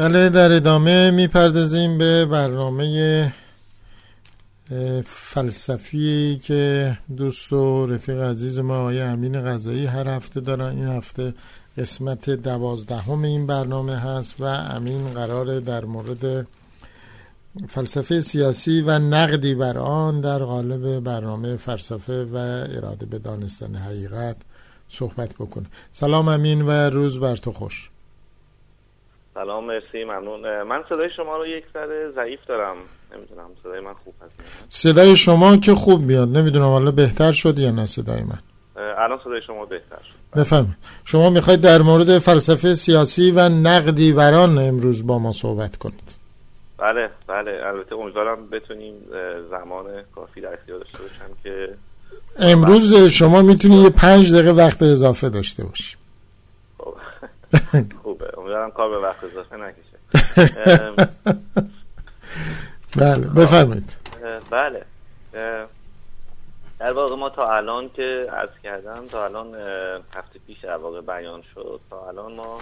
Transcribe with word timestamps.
بله 0.00 0.28
در 0.28 0.52
ادامه 0.52 1.10
می‌پردازیم 1.10 1.98
به 1.98 2.26
برنامه 2.26 3.32
فلسفی 5.04 6.40
که 6.44 6.98
دوست 7.16 7.52
و 7.52 7.86
رفیق 7.86 8.20
عزیز 8.20 8.58
ما 8.58 8.80
آقای 8.80 9.00
امین 9.00 9.42
غذایی 9.42 9.86
هر 9.86 10.08
هفته 10.08 10.40
دارن. 10.40 10.76
این 10.76 10.86
هفته 10.86 11.34
قسمت 11.78 12.30
دوازدهم 12.30 13.24
این 13.24 13.46
برنامه 13.46 13.96
هست 13.96 14.40
و 14.40 14.44
امین 14.44 15.04
قرار 15.04 15.60
در 15.60 15.84
مورد 15.84 16.46
فلسفه 17.68 18.20
سیاسی 18.20 18.80
و 18.80 18.98
نقدی 18.98 19.54
بر 19.54 19.78
آن 19.78 20.20
در 20.20 20.38
قالب 20.38 21.00
برنامه 21.00 21.56
فلسفه 21.56 22.24
و 22.24 22.36
اراده 22.76 23.06
به 23.06 23.18
دانستن 23.18 23.74
حقیقت 23.74 24.36
صحبت 24.88 25.34
بکنه. 25.34 25.66
سلام 25.92 26.28
امین 26.28 26.62
و 26.62 26.70
روز 26.70 27.18
بر 27.18 27.36
تو 27.36 27.52
خوش. 27.52 27.90
سلام 29.40 29.64
مرسی 29.64 30.04
ممنون. 30.04 30.62
من 30.62 30.84
صدای 30.88 31.08
شما 31.16 31.36
رو 31.36 31.46
یک 31.46 31.64
ذره 31.74 32.12
ضعیف 32.14 32.40
دارم. 32.48 32.76
نمی‌دونم 33.14 33.50
صدای 33.62 33.80
من 33.80 33.94
خوب 34.04 34.14
هست 34.22 34.34
صدای 34.68 35.16
شما 35.16 35.56
که 35.56 35.74
خوب 35.74 36.02
میاد. 36.02 36.28
نمی‌دونم 36.38 36.64
حالا 36.64 36.90
بهتر 36.90 37.32
شد 37.32 37.58
یا 37.58 37.70
نه 37.70 37.86
صدای 37.86 38.22
من. 38.22 38.38
الان 38.98 39.18
صدای 39.24 39.40
شما 39.46 39.64
بهتر 39.64 39.96
شد. 39.96 40.40
بفهم 40.40 40.76
شما 41.04 41.30
می‌خواید 41.30 41.60
در 41.60 41.82
مورد 41.82 42.18
فلسفه 42.18 42.74
سیاسی 42.74 43.30
و 43.30 43.48
نقدی 43.48 44.12
بران 44.12 44.58
امروز 44.58 45.06
با 45.06 45.18
ما 45.18 45.32
صحبت 45.32 45.76
کنید. 45.76 46.16
بله 46.78 47.10
بله. 47.26 47.60
البته 47.64 47.94
امیدوارم 47.94 48.50
بتونیم 48.50 48.94
زمان 49.50 49.84
کافی 50.14 50.40
در 50.40 50.54
اختیار 50.54 50.78
داشته 50.78 50.98
باشم 50.98 51.34
که 51.42 51.68
امروز 52.38 52.94
شما 52.94 53.42
می‌تونید 53.42 53.84
یه 53.84 53.90
پنج 53.90 54.34
دقیقه 54.34 54.50
وقت 54.50 54.82
اضافه 54.82 55.28
داشته 55.28 55.64
باشیم 55.64 55.96
خب. 55.96 55.99
خوبه. 58.02 58.38
امیدوارم 58.38 58.70
کار 58.70 58.88
به 58.90 58.98
وقت 58.98 59.24
اضافه 59.24 59.56
نکشه. 59.56 59.98
بله 62.96 63.26
بفرمایید. 63.26 63.96
بله. 64.50 64.84
در 66.78 66.92
واقع 66.92 67.16
ما 67.16 67.30
تا 67.30 67.56
الان 67.56 67.90
که 67.90 68.26
عرض 68.32 68.58
کردم 68.62 69.06
تا 69.06 69.24
الان 69.24 69.54
هفته 70.16 70.38
پیش 70.46 70.58
در 70.60 70.76
واقع 70.76 71.00
بیان 71.00 71.42
شد 71.54 71.80
تا 71.90 72.08
الان 72.08 72.32
ما 72.32 72.60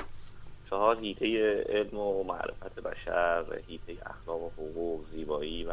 چهار 0.70 0.98
هیته 1.00 1.64
علم 1.68 1.98
و 1.98 2.24
معرفت 2.24 2.80
بشر 2.80 3.44
هیته 3.66 3.92
اخلاق 4.06 4.42
و 4.42 4.50
حقوق 4.50 5.04
زیبایی 5.12 5.64
و 5.64 5.72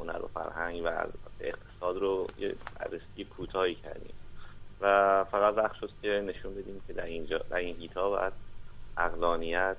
هنر 0.00 0.22
و 0.22 0.28
فرهنگ 0.34 0.82
و 0.84 0.88
اقتصاد 1.40 1.96
رو 1.96 2.26
یه 2.38 2.54
بررسی 2.78 3.24
کوتاهی 3.36 3.74
کردیم. 3.74 4.14
و 4.80 5.24
فقط 5.24 5.54
وقت 5.56 5.74
شد 5.74 5.90
که 6.02 6.08
نشون 6.08 6.54
بدیم 6.54 6.82
که 6.86 6.92
در 6.92 7.04
اینجا 7.04 7.38
در 7.38 7.56
این 7.56 7.76
هیتا 7.76 8.10
باید 8.10 8.32
اقلانیت 8.96 9.76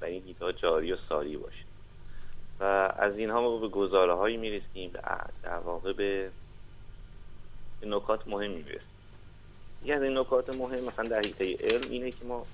در 0.00 0.06
این 0.06 0.22
هیتا 0.22 0.52
جاری 0.52 0.92
و 0.92 0.96
ساری 1.08 1.36
باشه. 1.36 1.64
و 2.60 2.64
از 2.98 3.16
اینها 3.16 3.40
ما 3.40 3.58
به 3.58 3.68
گزاره 3.68 4.14
هایی 4.14 4.36
می‌رسیم 4.36 4.90
در 5.42 5.56
واقع 5.56 5.92
به 5.92 6.30
نکات 7.82 8.28
مهمی 8.28 8.62
می‌رسیم. 8.62 8.88
یکی 9.82 9.92
از 9.92 10.02
این 10.02 10.18
نکات 10.18 10.56
مهم 10.56 10.84
مثلا 10.84 11.08
در 11.08 11.20
حیطه 11.20 11.56
علم 11.56 11.90
اینه 11.90 12.10
که 12.10 12.24
ما 12.24 12.46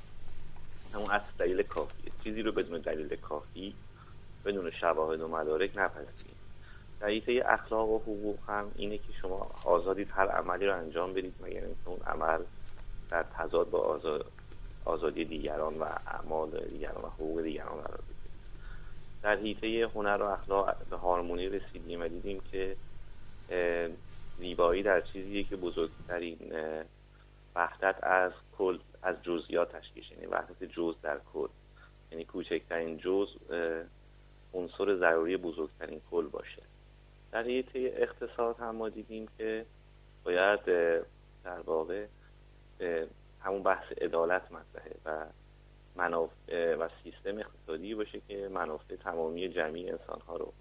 همون 0.94 1.10
اصل 1.10 1.32
دلیل 1.38 1.62
کافیه. 1.62 2.12
چیزی 2.24 2.42
رو 2.42 2.52
بدون 2.52 2.80
دلیل 2.80 3.16
کافی 3.16 3.74
بدون 4.44 4.70
شواهد 4.70 5.20
و 5.20 5.28
مدارک 5.28 5.70
نپذیریم. 5.76 6.36
در 7.00 7.08
حیطه 7.08 7.42
اخلاق 7.46 7.88
و 7.88 7.98
حقوق 7.98 8.38
هم 8.48 8.70
اینه 8.76 8.98
که 8.98 9.12
شما 9.22 9.50
آزادید 9.64 10.08
هر 10.10 10.28
عملی 10.28 10.66
رو 10.66 10.76
انجام 10.76 11.12
بدید 11.12 11.34
مگر 11.42 11.64
اینکه 11.64 11.88
اون 11.88 12.00
عمل 12.06 12.42
در 13.10 13.22
تضاد 13.22 13.70
با 13.70 14.00
آزادی 14.84 15.24
دیگران 15.24 15.78
و 15.78 15.84
اعمال 16.06 16.66
دیگران 16.70 17.04
و 17.04 17.08
حقوق 17.08 17.42
دیگران 17.42 17.80
قرار 17.80 18.00
بگیره. 18.00 18.34
در 19.22 19.36
حیطه 19.36 19.90
هنر 19.94 20.22
و 20.22 20.28
اخلاق 20.28 20.76
به 20.90 20.96
هارمونی 20.96 21.48
رسیدیم 21.48 22.00
و 22.00 22.08
دیدیم 22.08 22.40
که 22.52 22.76
زیبایی 24.38 24.82
در 24.82 25.00
چیزیه 25.00 25.44
که 25.44 25.56
بزرگترین 25.56 26.38
وحدت 27.54 28.04
از 28.04 28.32
کل 28.58 28.78
از 29.02 29.16
جزئیات 29.22 29.76
تشکیل 29.76 30.04
یعنی 30.10 30.26
وحدت 30.26 30.64
جز 30.64 30.94
در 31.02 31.20
کل. 31.32 31.48
یعنی 32.12 32.24
کوچکترین 32.24 32.98
جز 32.98 33.28
عنصر 34.54 34.96
ضروری 34.96 35.36
بزرگترین 35.36 36.00
کل 36.10 36.26
باشه. 36.26 36.62
در 37.32 37.42
حیطه 37.42 37.92
اقتصاد 37.96 38.56
هم 38.58 38.76
ما 38.76 38.88
دیدیم 38.88 39.28
که 39.38 39.66
باید 40.24 40.64
در 41.44 41.60
واقع 41.66 42.06
همون 43.40 43.62
بحث 43.62 43.92
عدالت 43.92 44.52
مطرحه 44.52 44.94
و 45.04 45.26
منافع 45.96 46.74
و 46.74 46.88
سیستم 47.02 47.38
اقتصادی 47.38 47.94
باشه 47.94 48.20
که 48.28 48.48
منافع 48.48 48.96
تمامی 48.96 49.48
جمعی 49.48 49.90
انسان 49.90 50.20
ها 50.20 50.36
رو 50.36 50.52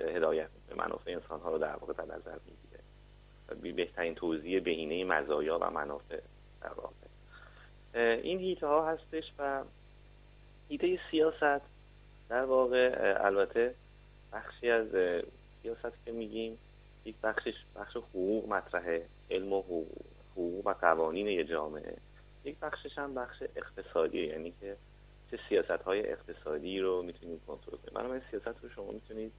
هدایت 0.00 0.48
به 0.68 0.74
منافع 0.74 1.10
انسان 1.10 1.40
ها 1.40 1.50
رو 1.50 1.58
در 1.58 1.76
واقع 1.76 1.92
در 1.92 2.04
نظر 2.04 2.38
می‌گیره. 2.46 2.82
و 3.48 3.76
بهترین 3.76 4.14
توضیح 4.14 4.60
بهینه 4.60 5.04
مزایا 5.04 5.58
و 5.58 5.70
منافع 5.70 6.20
در 6.62 6.72
واقع. 6.72 6.94
این 8.22 8.38
هیته 8.38 8.66
ها 8.66 8.90
هستش 8.90 9.32
و 9.38 9.64
هیته 10.68 11.00
سیاست 11.10 11.62
در 12.28 12.44
واقع 12.44 13.14
البته 13.20 13.74
بخشی 14.32 14.70
از 14.70 14.86
سیاست 15.62 16.04
که 16.04 16.12
میگیم 16.12 16.58
یک 17.04 17.14
بخشش 17.22 17.54
بخش 17.76 17.96
حقوق 17.96 18.48
مطرحه 18.48 19.06
علم 19.30 19.52
و 19.52 19.62
حقوق, 19.62 19.86
حقوق 20.32 20.66
و 20.66 20.72
قوانین 20.72 21.26
یه 21.26 21.44
جامعه. 21.44 21.96
یک 22.44 22.56
بخشش 22.58 22.98
هم 22.98 23.14
بخش 23.14 23.42
اقتصادی 23.56 24.26
یعنی 24.26 24.54
که 24.60 24.76
چه 25.30 25.38
سیاست 25.48 25.82
های 25.82 26.12
اقتصادی 26.12 26.80
رو 26.80 27.02
می‌تونید 27.02 27.40
کنترل 27.46 27.76
کنید 27.76 27.94
بنابراین 27.94 28.22
سیاست 28.30 28.62
رو 28.62 28.68
شما 28.68 28.92
می‌تونید 28.92 29.32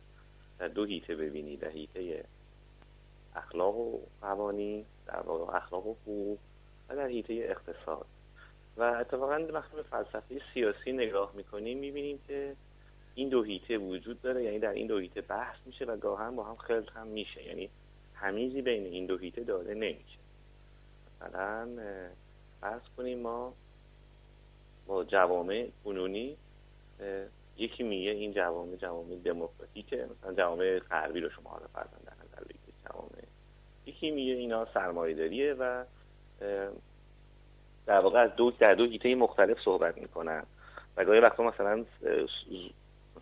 در 0.59 0.67
دو 0.67 0.85
هیته 0.85 1.15
ببینید. 1.15 1.59
در 1.59 1.69
هیته 1.69 2.23
اخلاق 3.35 3.75
و 3.75 3.99
قوانین 4.21 4.85
در 5.07 5.19
واقع 5.19 5.57
اخلاق 5.57 5.87
و 5.87 5.93
حقوق 5.93 6.37
و 6.89 6.95
در 6.95 7.07
هیته 7.07 7.33
اقتصاد. 7.33 8.05
و 8.77 8.83
اتفاقا 8.83 9.47
وقتی 9.53 9.75
به 9.75 9.83
فلسفه 9.83 10.41
سیاسی 10.53 10.91
نگاه 10.91 11.31
می‌کنیم 11.35 11.77
می‌بینیم 11.77 12.19
که 12.27 12.55
این 13.19 13.29
دو 13.29 13.43
هیته 13.43 13.77
وجود 13.77 14.21
داره 14.21 14.43
یعنی 14.43 14.59
در 14.59 14.71
این 14.71 14.87
دو 14.87 14.97
هیته 14.97 15.21
بحث 15.21 15.57
میشه 15.65 15.85
و 15.85 15.97
گاهن 15.97 16.35
با 16.35 16.43
هم 16.43 16.55
خلط 16.55 16.89
هم 16.91 17.07
میشه. 17.07 17.43
یعنی 17.43 17.69
همیزی 18.15 18.61
بین 18.61 18.85
این 18.85 19.05
دو 19.05 19.17
هیته 19.17 19.43
داده 19.43 19.73
نمیشه. 19.73 20.19
مثلا 21.21 21.67
فرض 22.61 22.81
کنیم 22.97 23.19
ما 23.19 23.53
با 24.87 25.03
جوامع 25.03 25.67
کنونی 25.83 26.37
یکی 27.57 27.83
میگه 27.83 28.11
این 28.11 28.33
جوامع 28.33 28.75
جوامع 28.75 29.15
دموکراتیکه 29.15 30.07
مثلا 30.11 30.33
جوامع 30.33 30.79
غربی 30.79 31.19
رو 31.19 31.29
شما 31.29 31.49
حالا 31.49 31.67
فرضاً 31.73 31.97
در 32.05 32.13
نظر 32.13 32.43
بگیرید 32.43 32.75
جوامع. 32.89 33.23
یکی 33.85 34.11
میگه 34.11 34.33
اینا 34.33 34.67
سرمایه‌داریه 34.73 35.53
و 35.53 35.83
در 37.85 37.99
واقع 37.99 38.19
از 38.19 38.35
دو 38.35 38.51
در 38.51 38.73
دو 38.73 38.85
هیته 38.85 39.15
مختلف 39.15 39.57
صحبت 39.65 39.97
می‌کنن. 39.97 40.43
و 40.97 41.05
گاهی 41.05 41.19
وقتا 41.19 41.43
مثلا 41.43 41.85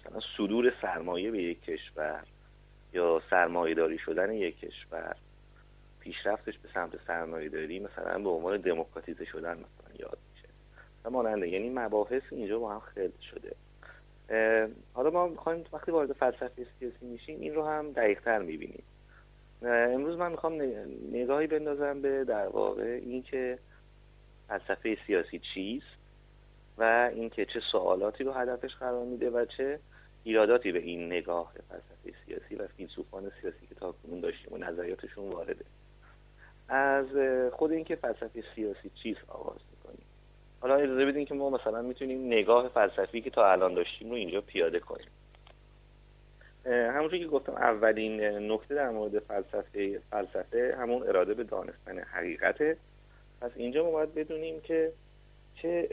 مثلا 0.08 0.22
صدور 0.38 0.74
سرمایه 0.82 1.32
به 1.32 1.44
یک 1.44 1.64
کشور 1.64 2.24
یا 2.94 3.22
سرمایه 3.30 3.76
داری 3.76 3.98
شدن 3.98 4.32
یک 4.32 4.60
کشور 4.60 5.16
پیشرفتش 6.00 6.58
به 6.58 6.70
سمت 6.74 6.92
سرمایه 7.08 7.50
داری 7.50 7.80
مثلا 7.80 8.20
به 8.20 8.30
عنوان 8.30 8.58
دموکراتیزه 8.58 9.26
شدن 9.26 9.54
مثلا 9.54 9.96
یاد 10.00 10.18
میشه. 10.34 10.50
ماننده 11.10 11.50
یعنی 11.50 11.70
مباحث 11.70 12.22
اینجا 12.32 12.60
با 12.60 12.74
هم 12.74 12.80
خلط 12.80 13.20
شده. 13.20 13.56
حالا 14.94 15.10
ما 15.10 15.28
می‌خوایم 15.28 15.64
وقتی 15.74 15.92
وارد 15.92 16.14
فلسفه 16.14 16.68
سیاسی 16.80 17.06
میشیم 17.06 17.42
این 17.42 17.56
رو 17.56 17.66
هم 17.66 17.92
دقیقتر 17.92 18.40
می‌بینیم. 18.40 18.84
امروز 19.62 20.18
من 20.18 20.32
می‌خوام 20.32 20.62
نگاهی 21.12 21.48
بندازم 21.48 22.02
به 22.02 22.24
در 22.24 22.48
واقع 22.48 22.84
اینکه 22.84 23.60
فلسفه 24.48 24.98
سیاسی 25.08 25.40
چیست 25.40 25.98
و 26.78 27.10
اینکه 27.14 27.46
چه 27.46 27.60
سوالاتی 27.72 28.24
رو 28.24 28.32
هدفش 28.32 28.76
قرار 28.76 29.06
میده 29.06 29.30
و 29.30 29.46
چه 29.46 29.80
ایراداتی 30.28 30.72
به 30.72 30.80
این 30.80 31.06
نگاه 31.06 31.54
فلسفه 31.70 32.20
سیاسی 32.26 32.56
و 32.56 32.68
فیلسوفان 32.68 33.32
سیاسی 33.42 33.68
که 33.70 33.76
تا 33.76 33.92
کنون 33.92 34.20
داشتیم 34.20 34.54
و 34.54 34.58
نظریاتشون 34.58 35.30
وارده. 35.30 35.66
از 36.70 37.06
خود 37.52 37.72
اینکه 37.72 37.96
فلسفه 37.96 38.44
سیاسی 38.56 38.92
چیست 39.04 39.30
آغاز 39.30 39.60
می‌کنیم 39.72 40.06
حالا 40.62 40.76
اجازه 40.76 41.06
بدین 41.06 41.26
که 41.26 41.34
ما 41.34 41.50
مثلا 41.50 41.82
می‌تونیم 41.82 42.28
نگاه 42.28 42.70
فلسفی 42.70 43.22
که 43.22 43.30
تا 43.30 43.52
الان 43.52 43.74
داشتیم 43.74 44.10
رو 44.10 44.16
اینجا 44.16 44.42
پیاده 44.42 44.80
کنیم. 44.80 45.08
همونجور 46.66 47.20
که 47.20 47.28
گفتم 47.28 47.54
اولین 47.54 48.22
نکته 48.52 48.76
در 48.76 48.90
مورد 48.90 49.20
فلسفه 49.20 50.00
فلسفه 50.12 50.76
همون 50.80 51.04
اراده 51.08 51.34
به 51.34 51.44
دانستن 51.44 52.00
حقیقته. 52.00 52.78
پس 53.42 53.52
اینجا 53.56 53.84
ما 53.84 53.92
باید 53.92 54.16
بدونیم 54.16 54.62
که 54.62 54.92
چه 55.56 55.88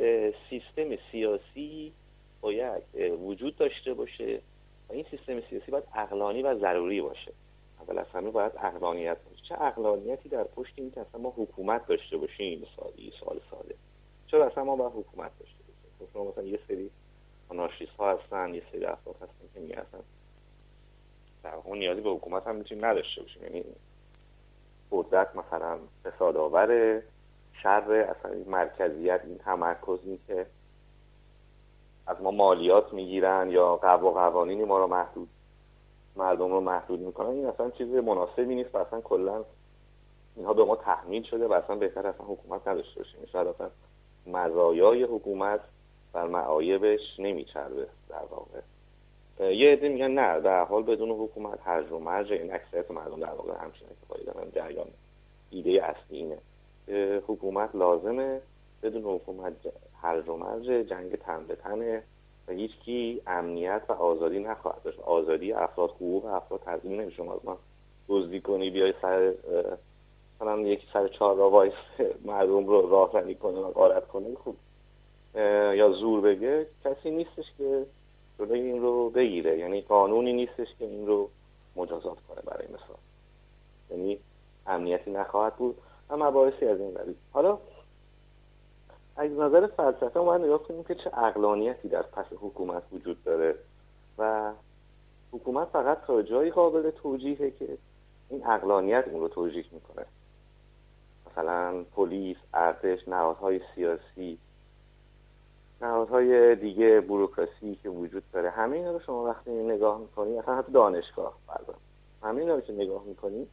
سیستم 0.50 0.96
سیاسی 1.12 1.92
باید 2.44 2.82
وجود 3.20 3.56
داشته 3.56 3.94
باشه 3.94 4.40
و 4.88 4.92
این 4.92 5.06
سیستم 5.10 5.40
سیاسی 5.40 5.70
باید 5.70 5.84
اقلانی 5.94 6.42
و 6.42 6.58
ضروری 6.58 7.00
باشه. 7.00 7.32
اول 7.80 7.98
از 7.98 8.06
همه 8.06 8.30
باید 8.30 8.52
اقلانیت 8.56 9.16
باشه. 9.30 9.42
چه 9.48 9.62
اقلانیتی 9.62 10.28
در 10.28 10.44
پشت 10.44 10.72
این 10.76 10.90
که 10.90 11.00
اصلا 11.00 11.20
ما 11.20 11.34
حکومت 11.36 11.86
داشته 11.86 12.16
باشیم؟ 12.16 12.60
مثالی 12.60 13.12
سوال 13.20 13.40
ساده. 13.50 13.74
چرا 14.26 14.46
اصلا 14.46 14.64
ما 14.64 14.76
باید 14.76 14.92
حکومت 14.92 15.30
داشته 15.38 15.58
باشیم؟ 15.66 15.90
خب 15.98 16.12
شما 16.12 16.24
مثلا 16.30 16.44
هستن 17.98 18.54
یه 18.54 18.62
سری 18.72 18.84
افراد 18.84 19.16
هستن 19.16 19.48
که 19.54 19.60
میگن 19.60 19.86
در 21.42 21.54
واقع 21.54 21.78
نیازی 21.78 22.00
به 22.00 22.10
حکومت 22.10 22.46
هم 22.46 22.56
می‌تونیم 22.56 22.84
نداشته 22.84 23.22
باشیم. 23.22 23.42
یعنی 23.42 23.64
قدرت 24.90 25.36
مثلا 25.36 25.78
فساد 26.04 26.36
آور 26.36 27.02
شر 27.62 27.92
اصلا 27.92 28.44
مرکزیت 28.46 29.20
این 29.24 29.38
تمرکز 29.38 29.98
این 30.04 30.18
که 30.26 30.46
از 32.06 32.22
ما 32.22 32.30
مالیات 32.30 32.92
می‌گیرن 32.92 33.50
یا 33.50 33.76
قوا 33.76 34.10
قوانینی 34.10 34.64
ما 34.64 34.78
رو 34.78 34.86
محدود 34.86 35.28
مردم 36.16 36.52
رو 36.52 36.60
محدود 36.60 37.00
می‌کنن. 37.00 37.28
این 37.28 37.46
اصلا 37.46 37.70
چیز 37.70 37.88
مناسبی 37.88 38.54
نیست 38.54 38.74
و 38.74 38.78
اصلا 38.78 39.00
کلا 39.00 39.44
اینها 40.36 40.52
به 40.52 40.64
ما 40.64 40.76
تحمیل 40.76 41.22
شده 41.22 41.46
و 41.46 41.52
اصلا 41.52 41.76
بهتر 41.76 42.06
اصلا 42.06 42.26
حکومت 42.26 42.68
نداشته 42.68 43.00
باشیم. 43.00 43.26
شاید 43.32 43.46
اصلا 43.46 43.70
مزایای 44.26 45.02
حکومت 45.02 45.60
بر 46.12 46.26
معایبش 46.26 47.00
نمیچربه 47.18 47.86
در 48.08 48.22
واقع. 48.30 48.60
یه 49.52 49.72
عده 49.72 49.88
میگن 49.88 50.10
نه 50.10 50.40
در 50.40 50.64
حال 50.64 50.82
بدون 50.82 51.10
حکومت 51.10 51.58
هرج 51.64 51.92
و 51.92 51.98
مرج 51.98 52.32
این 52.32 52.54
اکثریت 52.54 52.90
مردم 52.90 53.20
در 53.20 53.32
واقع 53.32 53.52
همچین 53.64 53.88
اعتقادی 53.88 54.24
دارن. 54.24 54.50
جریان 54.50 54.86
ایده 55.50 55.84
اصلی 55.84 56.18
اینه. 56.18 56.38
حکومت 57.26 57.74
لازمه 57.74 58.40
بدون 58.82 59.02
حکومت 59.02 59.52
هرج 60.04 60.28
و 60.28 60.36
مرج 60.36 60.64
جنگ 60.64 61.16
تن 61.16 61.46
به 61.46 61.56
تنه 61.56 62.02
و 62.48 62.52
هیچکی 62.52 63.22
امنیت 63.26 63.82
و 63.88 63.92
آزادی 63.92 64.38
نخواهد 64.38 64.82
داشت. 64.82 65.00
آزادی 65.00 65.52
افراد 65.52 65.90
حقوق 65.90 66.24
افراد 66.24 66.60
تضمین 66.66 67.00
نمیشه. 67.00 67.16
شما 67.16 67.34
از 67.34 67.40
من 67.44 67.56
دزدی 68.08 68.40
کنی 68.40 68.70
بیای 68.70 68.94
سر 69.02 69.34
مثلا 70.36 70.60
یکی 70.60 70.86
سر 70.92 71.08
چهار 71.08 71.36
را 71.36 71.50
وایس 71.50 71.72
مردم 72.24 72.66
رو 72.66 72.90
راهزنی 72.90 73.34
کنه 73.34 73.58
و 73.58 73.70
غارت 73.70 74.08
کنه 74.08 74.34
خوب. 74.34 74.56
یا 75.74 75.92
زور 75.92 76.20
بگه 76.20 76.66
کسی 76.84 77.10
نیستش 77.10 77.44
که 77.58 77.86
جلوی 78.38 78.60
این 78.60 78.82
رو 78.82 79.10
بگیره. 79.10 79.58
یعنی 79.58 79.80
قانونی 79.80 80.32
نیستش 80.32 80.68
که 80.78 80.84
این 80.84 81.06
رو 81.06 81.28
مجازات 81.76 82.18
کنه 82.28 82.40
برای 82.46 82.66
مثال. 82.66 82.96
یعنی 83.90 84.18
امنیتی 84.66 85.10
نخواهد 85.10 85.56
بود 85.56 85.76
و 86.10 86.16
مباحثی 86.16 86.66
از 86.66 86.80
این 86.80 86.94
قبیل 86.94 87.14
حالا 87.32 87.58
از 89.16 89.30
نظر 89.30 89.66
فلسفه 89.66 90.20
ما 90.20 90.36
نگاه 90.36 90.62
کنیم 90.62 90.84
که 90.84 90.94
چه 90.94 91.18
اقلانیتی 91.18 91.88
در 91.88 92.02
پس 92.02 92.26
حکومت 92.40 92.82
وجود 92.92 93.24
داره 93.24 93.54
و 94.18 94.52
حکومت 95.32 95.68
فقط 95.68 96.04
تا 96.06 96.22
جایی 96.22 96.50
قابل 96.50 96.90
توجیهه 96.90 97.50
که 97.50 97.78
این 98.28 98.46
اقلانیت 98.46 99.08
اون 99.08 99.20
رو 99.20 99.28
توجیه 99.28 99.64
می‌کنه. 99.72 100.06
مثلا 101.30 101.84
پلیس، 101.96 102.36
ارتش، 102.54 103.08
نهادهای 103.08 103.60
سیاسی 103.74 104.38
نهادهای 105.80 106.56
دیگه 106.56 107.00
بروکراسی 107.00 107.78
که 107.82 107.88
وجود 107.88 108.22
داره 108.32 108.50
همه 108.50 108.76
اینا 108.76 108.92
رو 108.92 109.00
شما 109.00 109.24
وقتی 109.24 109.50
نگاه 109.50 109.98
می‌کنید 109.98 110.38
اصلا 110.38 110.56
حتی 110.56 110.72
دانشگاه 110.72 111.34
بردار 111.48 111.76
همه 112.22 112.40
اینا 112.40 112.54
رو 112.54 112.60
که 112.60 112.72
نگاه 112.72 113.04
می‌کنید 113.04 113.48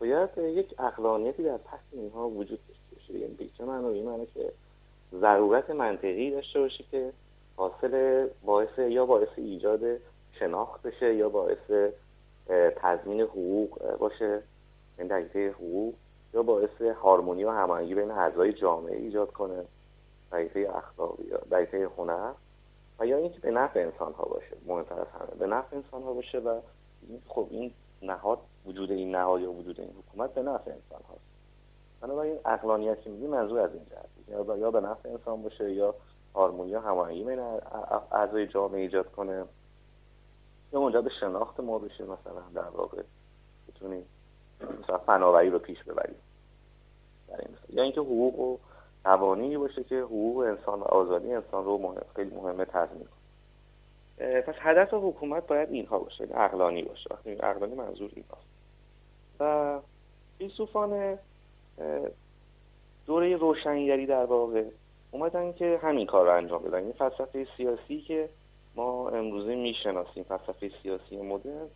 باید 0.00 0.38
یک 0.38 0.74
اقلانیتی 0.78 1.42
در 1.42 1.56
پس 1.56 1.80
اینها 1.92 2.28
وجود 2.28 2.58
داشته 2.68 2.94
باشه. 2.94 3.18
یعنی 3.18 3.34
بیچه 3.34 3.64
من 3.64 3.84
این 3.84 4.26
که 4.34 4.52
ضرورت 5.20 5.70
منطقی 5.70 6.30
داشته 6.30 6.60
باشه 6.60 6.84
که 6.90 7.12
حاصل 7.56 8.26
باعث 8.44 8.78
یا 8.78 9.06
باعث 9.06 9.28
ایجاد 9.36 9.80
شناخت 10.38 10.82
بشه 10.82 11.14
یا 11.14 11.28
باعث 11.28 11.92
تضمین 12.76 13.20
حقوق 13.20 13.96
باشه 13.96 14.42
این 14.98 15.10
یعنی 15.10 15.46
حقوق 15.48 15.94
یا 16.34 16.42
باعث 16.42 16.82
هارمونی 17.02 17.44
و 17.44 17.50
هماهنگی 17.50 17.94
بین 17.94 18.10
اعضای 18.10 18.52
جامعه 18.52 18.96
ایجاد 18.96 19.32
کنه 19.32 19.64
دقیقه 20.32 20.70
اخلاقی 20.74 21.24
یا 21.24 21.38
دقیقه 21.50 21.88
هنر 21.98 22.32
و 22.98 23.06
یا 23.06 23.16
اینکه 23.16 23.40
به 23.40 23.50
نفع 23.50 23.80
انسان 23.80 24.12
ها 24.12 24.24
باشه 24.24 24.56
مهمتر 24.66 25.00
از 25.00 25.06
همه 25.06 25.38
به 25.38 25.46
نفع 25.46 25.76
انسان 25.76 26.02
ها 26.02 26.12
باشه 26.12 26.38
و 26.38 26.60
خب 27.28 27.46
این 27.50 27.72
نهاد 28.02 28.38
وجود 28.66 28.90
این 28.90 29.14
نهاد 29.14 29.40
یا 29.40 29.52
وجود 29.52 29.80
این 29.80 29.90
حکومت 29.90 30.34
به 30.34 30.42
نفع 30.42 30.70
انسان 30.70 31.00
هاست 31.08 31.31
بنابراین 32.02 32.38
اقلانیت 32.44 33.00
که 33.00 33.10
میگی 33.10 33.26
منظور 33.26 33.60
از 33.60 33.70
این 33.74 33.84
جهت 33.90 34.58
یا 34.58 34.70
به 34.70 34.80
نفع 34.80 35.08
انسان 35.08 35.42
باشه 35.42 35.72
یا 35.72 35.94
هارمونی 36.34 36.70
یا 36.70 36.80
هماهنگی 36.80 37.24
بین 37.24 37.38
اعضای 38.12 38.46
جامعه 38.46 38.80
ایجاد 38.80 39.12
کنه. 39.12 39.44
یا 40.72 40.80
منجر 40.80 41.00
به 41.00 41.10
شناخت 41.20 41.60
ما 41.60 41.78
بشه 41.78 42.04
مثلا 42.04 42.42
در 42.54 42.68
واقع 42.68 43.02
بتونیم 43.68 44.06
مثلا 44.82 44.98
فناوری 44.98 45.50
رو 45.50 45.58
پیش 45.58 45.82
ببریم 45.82 46.16
یا 47.68 47.82
اینکه 47.82 48.00
حقوق 48.00 48.38
و 48.38 48.58
قوانینی 49.04 49.56
باشه 49.56 49.84
که 49.84 50.00
حقوق 50.00 50.38
انسان 50.38 50.80
و 50.80 50.84
آزادی 50.84 51.32
انسان 51.32 51.64
رو 51.64 51.78
مهم، 51.78 52.02
خیلی 52.16 52.30
مهمه 52.36 52.64
تضمین 52.64 53.04
کنه. 53.04 54.40
پس 54.40 54.54
هدف 54.58 54.94
حکومت 54.94 55.46
باید 55.46 55.70
اینها 55.70 55.98
باشه 55.98 56.28
اقلانی 56.34 56.82
باشه. 56.82 57.10
اقلانی 57.26 57.74
منظور 57.74 58.10
ایناست. 58.14 58.46
و 59.40 59.80
فیلسوفان 60.38 61.18
دوره 63.06 63.36
روشنگری 63.36 64.06
در 64.06 64.24
واقع. 64.24 64.64
اومدن 65.10 65.52
که 65.52 65.78
همین 65.82 66.06
کار 66.06 66.26
رو 66.26 66.36
انجام 66.36 66.62
بدن. 66.62 66.82
این 66.82 66.92
فلسفه 66.92 67.46
سیاسی 67.56 68.00
که 68.00 68.28
ما 68.74 69.08
امروزه 69.08 69.54
می‌شناسیم 69.54 70.22
فلسفه 70.22 70.70
سیاسی 70.82 71.16
مدرن 71.16 71.68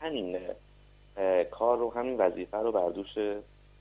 همین 0.00 0.38
کار 1.50 1.78
رو 1.78 1.92
همین 1.92 2.16
وظیفه 2.16 2.56
رو 2.56 2.72
بر 2.72 2.90
دوش 2.90 3.18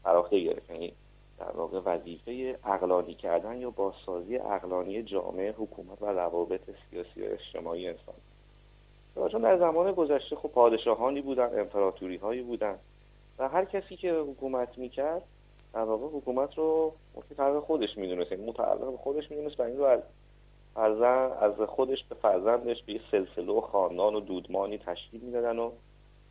فراخته 0.04 0.40
گرفت. 0.40 0.70
یعنی 0.70 0.94
در 1.40 1.52
واقع 1.52 1.80
وظیفه 1.86 2.60
اقلانی 2.66 3.14
کردن 3.14 3.58
یا 3.58 3.70
بازسازی 3.70 4.38
اقلانی 4.38 5.04
جامعه 5.04 5.52
حکومت 5.52 6.02
و 6.02 6.06
روابط 6.06 6.62
سیاسی 6.90 7.22
و 7.22 7.26
اجتماعی 7.26 7.88
انسان. 7.88 8.16
چون 9.32 9.42
در 9.42 9.58
زمان 9.58 9.92
گذشته 9.92 10.36
خب 10.36 10.50
پادشاهانی 10.50 11.22
بودن 11.22 11.60
امپراتوری 11.60 12.18
هایی 12.18 12.42
بودن. 12.42 12.76
و 13.40 13.50
هر 13.50 13.66
کسی 13.66 13.96
که 13.96 14.14
حکومت 14.14 14.78
می‌کرد 14.78 15.22
در 15.74 15.82
واقع 15.82 16.08
حکومت 16.18 16.58
رو 16.58 16.94
مطلق 17.16 17.60
خودش 17.60 17.98
می‌دونست 17.98 18.32
یعنی 18.32 18.46
متعلق 18.46 18.92
به 18.92 18.98
خودش 18.98 19.32
می‌دونست 19.32 19.60
و 19.60 19.64
این 19.64 19.78
رو 19.78 19.84
از 20.76 21.02
از 21.42 21.70
خودش 21.70 22.04
به 22.04 22.16
فرزندش 22.16 22.84
به 22.84 23.00
سلسله 23.12 23.54
و 23.54 23.62
خاندان 23.62 24.16
و 24.16 24.20
دودمانی 24.20 24.78
تشکیل 24.78 25.22
می‌دادن 25.22 25.60
و 25.60 25.72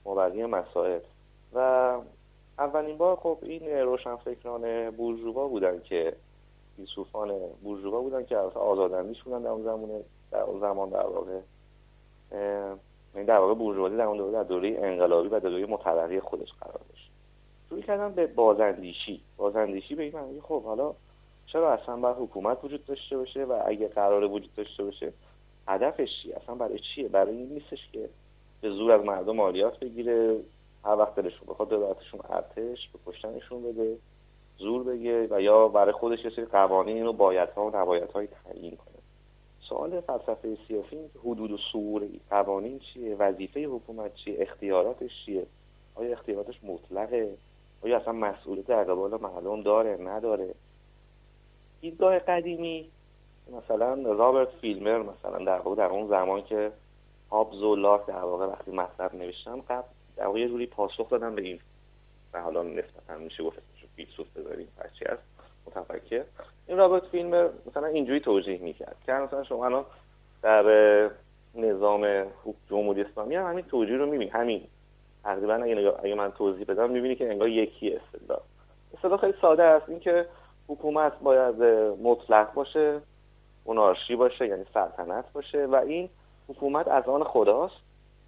مبقی 0.07 0.45
مسائل 0.45 1.01
و 1.55 1.59
اولین 2.59 2.97
بار 2.99 3.17
خب 3.17 3.39
این 3.43 3.69
روشنفکران 3.69 4.91
بورژوا 4.91 5.49
بودن 5.49 5.81
که 5.81 6.17
فیلسوفان 6.77 7.33
بورژوا 7.63 8.01
بودن 8.01 8.25
که 8.25 8.37
آزاداندیش 8.37 9.23
بودن 9.23 9.43
در 9.43 9.49
اون 9.49 9.63
زمان 9.63 9.91
در 10.31 10.41
اون 10.41 10.61
زمان 10.61 10.89
در 10.89 11.07
واقع. 11.07 11.41
یعنی 13.15 13.27
در 13.27 13.39
واقع 13.39 13.55
بورژوازی 13.55 13.97
در 13.97 14.05
اون 14.05 14.17
دوره 14.17 14.33
در 14.33 14.43
دوره 14.43 14.79
انقلابی 14.83 15.29
و 15.29 15.41
دوره 15.41 15.67
مترقی 15.67 16.21
خودش 16.21 16.53
قرار 16.53 16.81
شروع 17.75 17.87
کردن 17.87 18.13
به 18.15 18.27
بازاندیشی. 18.27 19.21
بازاندیشی 19.37 19.95
به 19.95 20.03
این 20.03 20.13
معنی 20.13 20.41
خب 20.41 20.63
حالا 20.63 20.95
چرا 21.47 21.73
اصلا 21.73 21.97
باید 21.97 22.17
حکومت 22.19 22.65
وجود 22.65 22.85
داشته 22.85 23.17
باشه 23.17 23.45
و 23.45 23.63
اگه 23.67 23.89
قرار 23.89 24.25
وجود 24.25 24.55
داشته 24.55 24.85
باشه 24.85 25.13
هدفش 25.69 26.09
چیه؟ 26.23 26.37
اصلا 26.37 26.55
برای 26.55 26.79
چیه؟ 26.79 27.09
برای 27.09 27.37
این 27.37 27.49
نیستش 27.49 27.89
که 27.93 28.09
به 28.61 28.71
زور 28.71 28.93
از 28.93 29.05
مردم 29.05 29.37
مالیات 29.37 29.79
بگیره 29.79 30.41
هر 30.85 30.97
وقت 30.97 31.15
دلشون 31.15 31.49
بخواد 31.49 31.69
دولتشون 31.69 32.21
ارتش 32.29 32.89
به 32.89 32.99
کشتنشون 33.07 33.63
بده 33.63 33.97
زور 34.59 34.83
بگه 34.83 35.27
و 35.31 35.41
یا 35.41 35.69
برای 35.69 35.93
خودش 35.93 36.25
یه 36.25 36.31
سری 36.31 36.45
قوانین 36.45 37.07
و 37.07 37.13
بایدها 37.13 37.67
و 37.67 37.77
نبایدهای 37.77 38.27
تعیین 38.27 38.77
کنه. 38.77 38.95
سوال 39.69 40.01
فلسفه 40.01 40.59
سیاسی 40.69 40.91
که 40.91 41.19
حدود 41.25 41.51
و 41.51 41.57
سور 41.73 42.09
قوانین 42.31 42.79
چیه؟ 42.79 43.17
وظیفه 43.17 43.67
حکومت 43.67 44.15
چیه؟ 44.15 44.37
اختیاراتش 44.39 45.11
چیه؟ 45.27 45.47
آیا 45.95 46.13
اختیاراتش 46.13 46.61
مطلقه؟ 46.65 47.37
آیا 47.85 47.97
اصلا 47.97 48.13
مسئولیت 48.13 48.67
در 48.67 48.85
قبال 48.85 49.21
مردم 49.21 49.63
داره؟ 49.63 49.97
نداره. 50.01 50.55
دیدگاه 51.81 52.19
قدیمی 52.19 52.91
مثلا 53.53 54.13
رابرت 54.13 54.49
فیلمر 54.49 54.99
مثلا 54.99 55.45
در 55.45 55.59
واقع 55.59 55.77
در 55.77 55.91
اون 55.91 56.09
زمان 56.09 56.43
که 56.43 56.73
هابز 57.31 57.63
و 57.63 57.77
لاک 57.77 58.07
در 58.07 58.21
واقع 58.21 58.47
وقتی 58.47 58.71
مطلب 58.71 59.15
نوشتن 59.15 59.61
قبل 59.61 59.89
در 60.17 60.27
واقع 60.27 60.41
یه 60.41 60.49
جوری 60.49 60.67
پاسخ 60.67 61.11
دادن 61.11 61.35
به 61.35 61.43
این. 61.43 61.61
و 62.33 62.43
حالا 62.43 62.63
نسبتا 62.63 63.17
میشه 63.19 63.43
گفت 63.43 63.59
فیلسوف 63.97 64.27
بذاریم 64.37 64.69
هرچی 64.79 65.05
هست. 65.05 65.23
متفکر. 65.67 66.25
این 66.67 66.79
رابرت 66.79 67.07
فیلمر 67.07 67.49
مثلا 67.67 67.87
اینجوری 67.87 68.21
توجیه 68.21 68.59
می‌کرد 68.59 68.97
که 69.07 69.13
مثلا 69.13 69.45
شما 69.45 69.67
الان 69.67 69.85
در 70.43 71.11
نظام 71.55 72.27
جمهوری 72.71 73.03
اسلامی 73.03 73.35
هم 73.35 73.51
همین 73.51 73.65
توجیه 73.65 73.97
رو 73.97 74.07
می‌بینی. 74.07 74.31
همین 74.31 74.63
تقریبا 75.25 75.55
اگه, 75.55 75.95
اگه 76.05 76.15
من 76.15 76.33
توضیح 76.33 76.65
بدم 76.65 76.91
می‌بینی 76.91 77.15
که 77.15 77.31
انگار 77.31 77.49
یکی 77.49 77.97
اصطلاح 77.97 78.39
اصطلاح 78.97 79.21
خیلی 79.21 79.35
ساده 79.41 79.63
است. 79.63 79.89
اینکه 79.89 80.27
حکومت 80.69 81.13
باید 81.19 81.63
مطلق 82.03 82.55
باشه 82.55 83.01
منارشی 83.67 84.17
باشه 84.17 84.47
یعنی 84.47 84.65
سلطنت 84.75 85.25
باشه 85.33 85.67
و 85.67 85.75
این 85.75 86.09
حکومت 86.49 86.89
از 86.89 87.09
آن 87.09 87.25
خداست. 87.25 87.75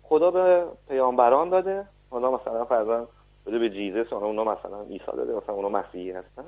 خدا 0.03 0.31
به 0.31 0.65
پیامبران 0.89 1.51
داده. 1.51 1.85
حالا 2.11 2.31
مثلا 2.31 2.65
فرضاً 2.65 3.09
بده 3.47 3.59
به 3.59 3.71
جیزس 3.71 4.13
اونا 4.13 4.45
مثلا 4.45 4.83
عیسی 4.83 5.13
داده 5.17 5.37
مثلا 5.37 5.55
اونا 5.55 5.69
مسیحی 5.69 6.11
هستن. 6.11 6.45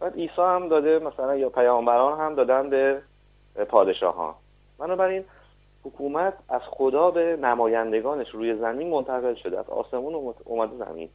بعد 0.00 0.14
عیسی 0.14 0.42
هم 0.42 0.68
داده 0.68 0.98
مثلا 0.98 1.36
یا 1.36 1.48
پیامبران 1.48 2.20
هم 2.20 2.34
دادن 2.34 2.70
به 2.70 3.02
پادشاهان. 3.68 4.34
بنابراین 4.78 5.24
حکومت 5.84 6.34
از 6.48 6.60
خدا 6.70 7.10
به 7.10 7.36
نمایندگانش 7.36 8.30
روی 8.30 8.54
زمین 8.54 8.90
منتقل 8.90 9.34
شده 9.34 9.58
از 9.58 9.70
آسمون 9.70 10.34
اومده 10.44 10.84
زمین. 10.84 11.08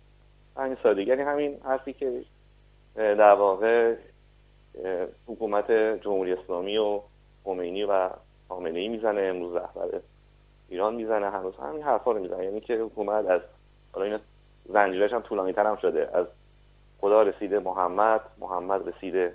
همین 0.57 0.77
سادگی. 0.83 1.09
یعنی 1.09 1.21
همین 1.21 1.57
حرفی 1.63 1.93
که 1.93 2.23
در 2.95 3.35
واقع 3.35 3.95
حکومت 5.27 5.71
جمهوری 5.71 6.33
اسلامی 6.33 6.77
و 6.77 6.99
خمینی 7.43 7.83
و 7.83 8.09
خامنه 8.49 8.79
ای 8.79 8.87
می‌زنه 8.87 9.21
امروز 9.21 9.55
رهبر 9.55 9.99
ایران 10.69 10.95
می‌زنه 10.95 11.29
هنوز 11.29 11.55
همین 11.55 11.83
حرفا 11.83 12.11
رو 12.11 12.19
می‌زنه. 12.19 12.45
یعنی 12.45 12.61
که 12.61 12.77
حکومت 12.77 13.25
از 13.25 13.41
حالا 13.93 14.05
این 14.05 14.19
زنجیرش 14.65 15.13
هم 15.13 15.21
طولانی 15.21 15.53
تر 15.53 15.65
هم 15.65 15.75
شده. 15.75 16.09
از 16.13 16.25
خدا 17.01 17.21
رسیده 17.21 17.59
محمد 17.59 18.21
محمد 18.39 18.87
رسیده. 18.87 19.33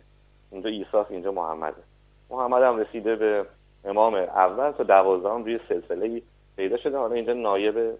اینجا 0.50 0.71
عیسی 0.71 0.97
اینجا 1.11 1.33
محمده 1.33 1.83
محمد 2.31 2.62
هم 2.62 2.76
رسیده 2.76 3.17
به 3.17 3.47
امام 3.85 4.14
اول 4.14 4.71
تا 4.71 4.85
دوازدهم 4.85 5.45
روی 5.45 5.61
سلسله 5.69 6.23
پیدا 6.57 6.76
شده. 6.76 6.99
حالا 6.99 7.14
اینجا 7.14 7.33
نایب 7.33 7.95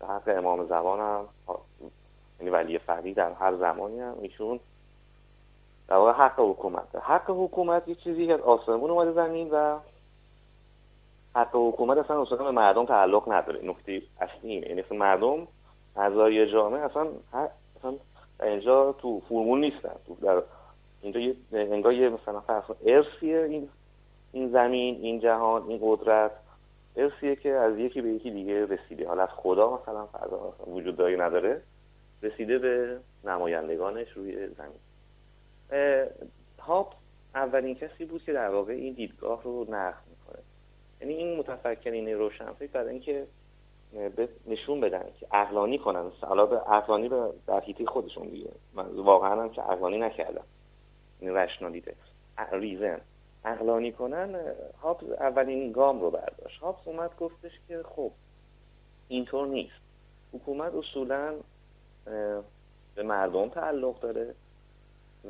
حق 0.00 0.22
امام 0.26 0.66
زمان 0.66 1.00
هم 1.00 1.28
یعنی 2.38 2.50
ولی 2.50 2.78
فقی 2.78 3.14
در 3.14 3.32
هر 3.32 3.56
زمانی 3.56 4.00
هم. 4.00 4.14
ایشون 4.22 4.60
در 5.88 5.96
واقع 5.96 6.12
حق 6.12 6.40
حکومت. 6.40 6.94
حق 7.02 7.30
حکومت 7.30 7.88
یه 7.88 7.94
چیزی 7.94 8.32
از 8.32 8.40
آسمون 8.40 8.90
اومده 8.90 9.12
زمین 9.12 9.50
و 9.50 9.78
حق 11.34 11.50
حکومت 11.52 11.98
اصلا 11.98 12.22
اصلا 12.22 12.38
به 12.38 12.50
مردم 12.50 12.84
تعلق 12.84 13.32
نداره. 13.32 13.60
نکته 13.64 14.02
اصلی 14.20 14.50
اینه. 14.50 14.68
یعنی 14.68 14.82
مردم 14.90 15.46
اعضای 15.96 16.52
جامعه 16.52 16.80
اصلا 16.80 17.08
اصلا 17.78 17.94
اینجا 18.42 18.92
تو 18.92 19.20
فرمون 19.28 19.60
نیستن. 19.60 19.94
در 20.22 20.42
اینجا 21.02 21.20
یه 21.20 21.34
انگار 21.52 21.92
یه 21.92 22.08
مثلا 22.08 22.42
ارسیه 22.86 23.42
این 23.42 23.68
این 24.32 24.48
زمین 24.48 24.94
این 25.00 25.20
جهان 25.20 25.68
این 25.68 25.78
قدرت. 25.82 26.32
ارسیه 26.96 27.36
که 27.36 27.52
از 27.52 27.78
یکی 27.78 28.00
به 28.00 28.08
یکی 28.08 28.30
دیگه 28.30 28.66
رسیده. 28.66 29.08
حالا 29.08 29.22
از 29.22 29.28
خدا 29.36 29.80
مثلا 29.82 30.06
فرضا 30.06 30.54
وجود 30.66 30.96
داری 30.96 31.16
نداره. 31.16 31.62
رسیده 32.22 32.58
به 32.58 32.98
نمایندگانش 33.24 34.12
روی 34.12 34.48
زمین. 34.48 34.80
هاپ 36.58 36.94
اولین 37.34 37.74
کسی 37.74 38.04
بود 38.04 38.22
که 38.22 38.32
در 38.32 38.50
واقع 38.50 38.72
این 38.72 38.92
دیدگاه 38.92 39.42
رو 39.42 39.66
نقل 39.68 40.00
می‌کنه. 40.10 40.42
یعنی 41.00 41.14
این 41.14 41.38
متفکرین 41.38 42.08
روشنفکر 42.08 42.72
برای 42.72 42.90
اینکه 42.90 43.26
نشون 44.46 44.80
بدن 44.80 45.04
که 45.20 45.26
اقلانی 45.32 45.78
کنن. 45.78 46.10
حالا 46.20 46.46
به 46.46 46.72
اقلانی 46.72 47.08
به 47.08 47.32
در 47.46 47.60
حیطه 47.60 47.86
خودشون 47.86 48.28
دیگه. 48.28 48.50
من 48.74 48.84
واقعا 48.84 49.42
هم 49.42 49.50
که 49.50 49.70
اقلانی 49.70 49.98
نکردم. 49.98 50.44
این 51.20 51.30
یعنی 51.30 51.44
رشنالیته. 51.44 51.94
ریزن 52.52 53.00
اقلانی 53.44 53.92
کنن 53.92 54.36
هابز 54.82 55.10
اولین 55.10 55.72
گام 55.72 56.00
رو 56.00 56.10
برداشت. 56.10 56.60
هابز 56.60 56.88
اومد 56.88 57.16
گفتش 57.16 57.52
که 57.68 57.82
خب 57.82 58.12
اینطور 59.08 59.46
نیست. 59.46 59.80
حکومت 60.32 60.74
اصولا 60.74 61.34
به 62.94 63.02
مردم 63.02 63.48
تعلق 63.48 64.00
داره 64.00 64.34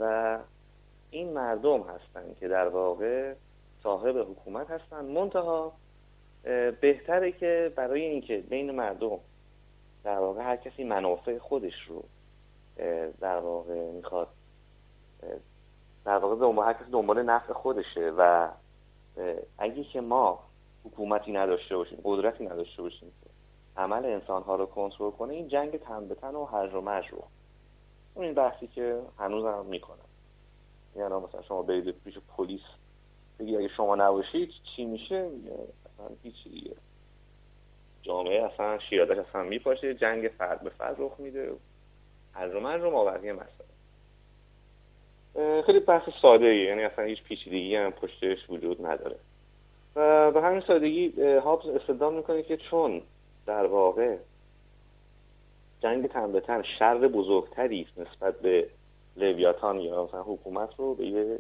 و 0.00 0.38
این 1.10 1.32
مردم 1.32 1.82
هستن 1.82 2.34
که 2.40 2.48
در 2.48 2.68
واقع 2.68 3.34
صاحب 3.82 4.16
حکومت 4.16 4.70
هستن. 4.70 5.04
منتها 5.04 5.72
بهتره 6.80 7.32
که 7.32 7.72
برای 7.76 8.04
اینکه 8.04 8.36
بین 8.36 8.70
مردم 8.70 9.18
در 10.04 10.18
واقع 10.18 10.42
هر 10.42 10.56
کسی 10.56 10.84
منافع 10.84 11.38
خودش 11.38 11.82
رو 11.88 12.04
در 13.20 13.38
واقع 13.38 13.90
می‌خواد 13.90 14.28
در 16.08 16.18
واقع 16.18 16.36
دنبال 16.36 16.66
هر 16.66 16.72
کسی 16.72 16.90
دنبال 16.90 17.22
نفع 17.22 17.52
خودشه 17.52 18.12
و 18.18 18.48
اگه 19.58 19.84
که 19.84 20.00
ما 20.00 20.38
حکومتی 20.84 21.32
نداشته 21.32 21.76
باشیم 21.76 21.98
قدرتی 22.04 22.46
نداشته 22.46 22.82
باشیم 22.82 23.12
که 23.24 23.30
عمل 23.76 24.04
انسان 24.04 24.42
ها 24.42 24.56
رو 24.56 24.66
کنترل 24.66 25.10
کنه 25.10 25.34
این 25.34 25.48
جنگ 25.48 25.76
تن 25.76 26.08
به 26.08 26.14
تن 26.14 26.34
و 26.34 26.44
هرج 26.44 26.74
و 26.74 26.80
مرج 26.80 27.08
رو. 27.08 27.24
این 28.16 28.34
بحثی 28.34 28.66
که 28.66 29.00
هنوز 29.18 29.44
هم 29.44 29.66
می‌کنن 29.66 29.98
یعنی 30.96 31.14
مثلا 31.14 31.42
شما 31.42 31.62
برید 31.62 31.90
پیش 31.90 32.18
پلیس 32.36 32.62
بگی 33.38 33.56
اگه 33.56 33.68
شما 33.68 33.94
نباشید 33.94 34.50
چی 34.76 34.84
میشه؟ 34.84 35.30
اصلا 35.94 36.16
هیچی 36.22 36.50
دیگه. 36.50 36.76
جامعه 38.02 38.44
اصلا 38.44 38.78
شیادش 38.78 39.18
اصلا 39.18 39.42
میپاشه 39.42 39.94
جنگ 39.94 40.30
فرد 40.38 40.60
به 40.60 40.70
فرد 40.70 40.96
رخ 40.98 41.12
میده. 41.18 41.52
هرج 42.32 42.54
و 42.54 42.60
مرج 42.60 42.82
رو 42.82 42.90
مابقی 42.90 43.32
مسئله. 43.32 43.67
خیلی 45.66 45.80
بحث 45.80 46.02
ساده 46.22 46.46
ای 46.46 46.58
یعنی 46.58 46.84
اصلا 46.84 47.04
هیچ 47.04 47.22
پیچیدگی 47.22 47.76
هم 47.76 47.90
پشتش 47.90 48.50
وجود 48.50 48.86
نداره. 48.86 49.16
و 49.96 50.30
به 50.30 50.42
همین 50.42 50.60
سادگی 50.60 51.22
هابز 51.22 51.66
استدلال 51.66 52.14
می‌کنه 52.14 52.42
که 52.42 52.56
چون 52.56 53.02
در 53.46 53.66
واقع 53.66 54.16
جنگ 55.82 56.06
تن 56.06 56.32
به 56.32 56.40
تن 56.40 56.62
شر 56.78 57.08
بزرگتری 57.08 57.86
نسبت 57.96 58.40
به 58.40 58.68
لویاتان 59.16 59.80
یا 59.80 60.04
مثلا 60.04 60.22
حکومت 60.22 60.68
رو 60.76 60.94
به 60.94 61.06
یه 61.06 61.38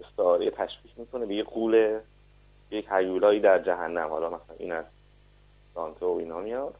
استعاره 0.00 0.50
تشبیه 0.50 0.92
می‌کنه 0.96 1.26
به 1.26 1.34
یه 1.34 1.42
قول 1.42 1.98
یک 2.70 2.86
هیولایی 2.90 3.40
در 3.40 3.58
جهنم. 3.58 4.08
حالا 4.08 4.26
مثلا 4.26 4.56
این 4.58 4.72
از 4.72 4.84
دانته 5.74 6.06
و 6.06 6.16
اینا 6.18 6.40
میاد. 6.40 6.74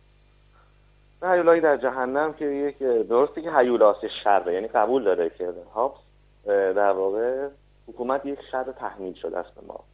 هیولایی 1.22 1.60
در 1.60 1.76
جهنم 1.76 2.32
که 2.32 2.44
یک 2.44 2.78
درستی 3.08 3.42
که 3.42 3.52
هیولاس 3.52 4.04
شره 4.24 4.54
یعنی 4.54 4.68
قبول 4.68 5.04
داره 5.04 5.30
که 5.30 5.52
هابس 5.74 6.00
در 6.46 6.92
واقع 6.92 7.48
حکومت 7.88 8.26
یک 8.26 8.38
شر 8.52 8.72
تحمیل 8.72 9.14
شده 9.14 9.38
است 9.38 9.54
به 9.54 9.66
ما. 9.66 9.84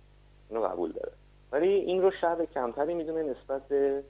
اینو 0.51 0.63
قبول 0.63 0.93
داره. 0.93 1.13
ولی 1.53 1.69
این 1.69 2.03
رو 2.03 2.11
شر 2.11 2.45
کمتری 2.45 2.95
می‌دونه 2.95 3.23
نسبت 3.23 3.69
به 3.69 4.03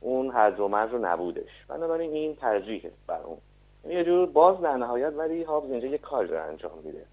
اون 0.00 0.30
هرج 0.30 0.60
و 0.60 0.68
مرج 0.68 0.92
و 0.92 0.98
نبودش. 0.98 1.66
بنابراین 1.68 2.12
این 2.12 2.36
ترجیحه 2.36 2.90
بر 3.06 3.20
اون. 3.22 3.38
یعنی 3.84 3.96
یه 3.96 4.04
جور 4.04 4.26
باز 4.26 4.60
در 4.60 4.76
نهایت 4.76 5.12
ولی 5.16 5.42
هابز 5.42 5.70
اینجا 5.70 5.88
یه 5.88 5.98
کار 5.98 6.24
رو 6.24 6.48
انجام 6.48 6.78
میده. 6.84 7.04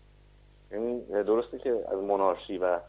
یعنی 0.72 1.02
درسته 1.02 1.58
که 1.58 1.86
از 1.88 2.00
منارشی 2.00 2.58
و 2.58 2.80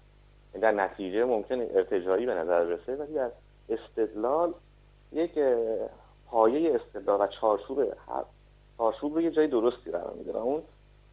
در 0.61 0.73
نتیجه 0.73 1.25
ممکن 1.25 1.61
ارتجایی 1.61 2.27
به 2.27 2.35
نظر 2.35 2.61
رسه 2.61 2.97
ولی 2.97 3.19
از 3.19 3.31
استدلال 3.69 4.55
یک 5.13 5.39
پایه 6.27 6.75
استدلال 6.75 7.21
و 7.21 7.27
چارچوب 7.27 7.85
چارچوب 8.79 9.15
رو 9.15 9.21
یه 9.21 9.31
جای 9.31 9.47
درستی 9.47 9.91
قرار 9.91 10.15
میده 10.19 10.33
و 10.33 10.37
اون 10.37 10.63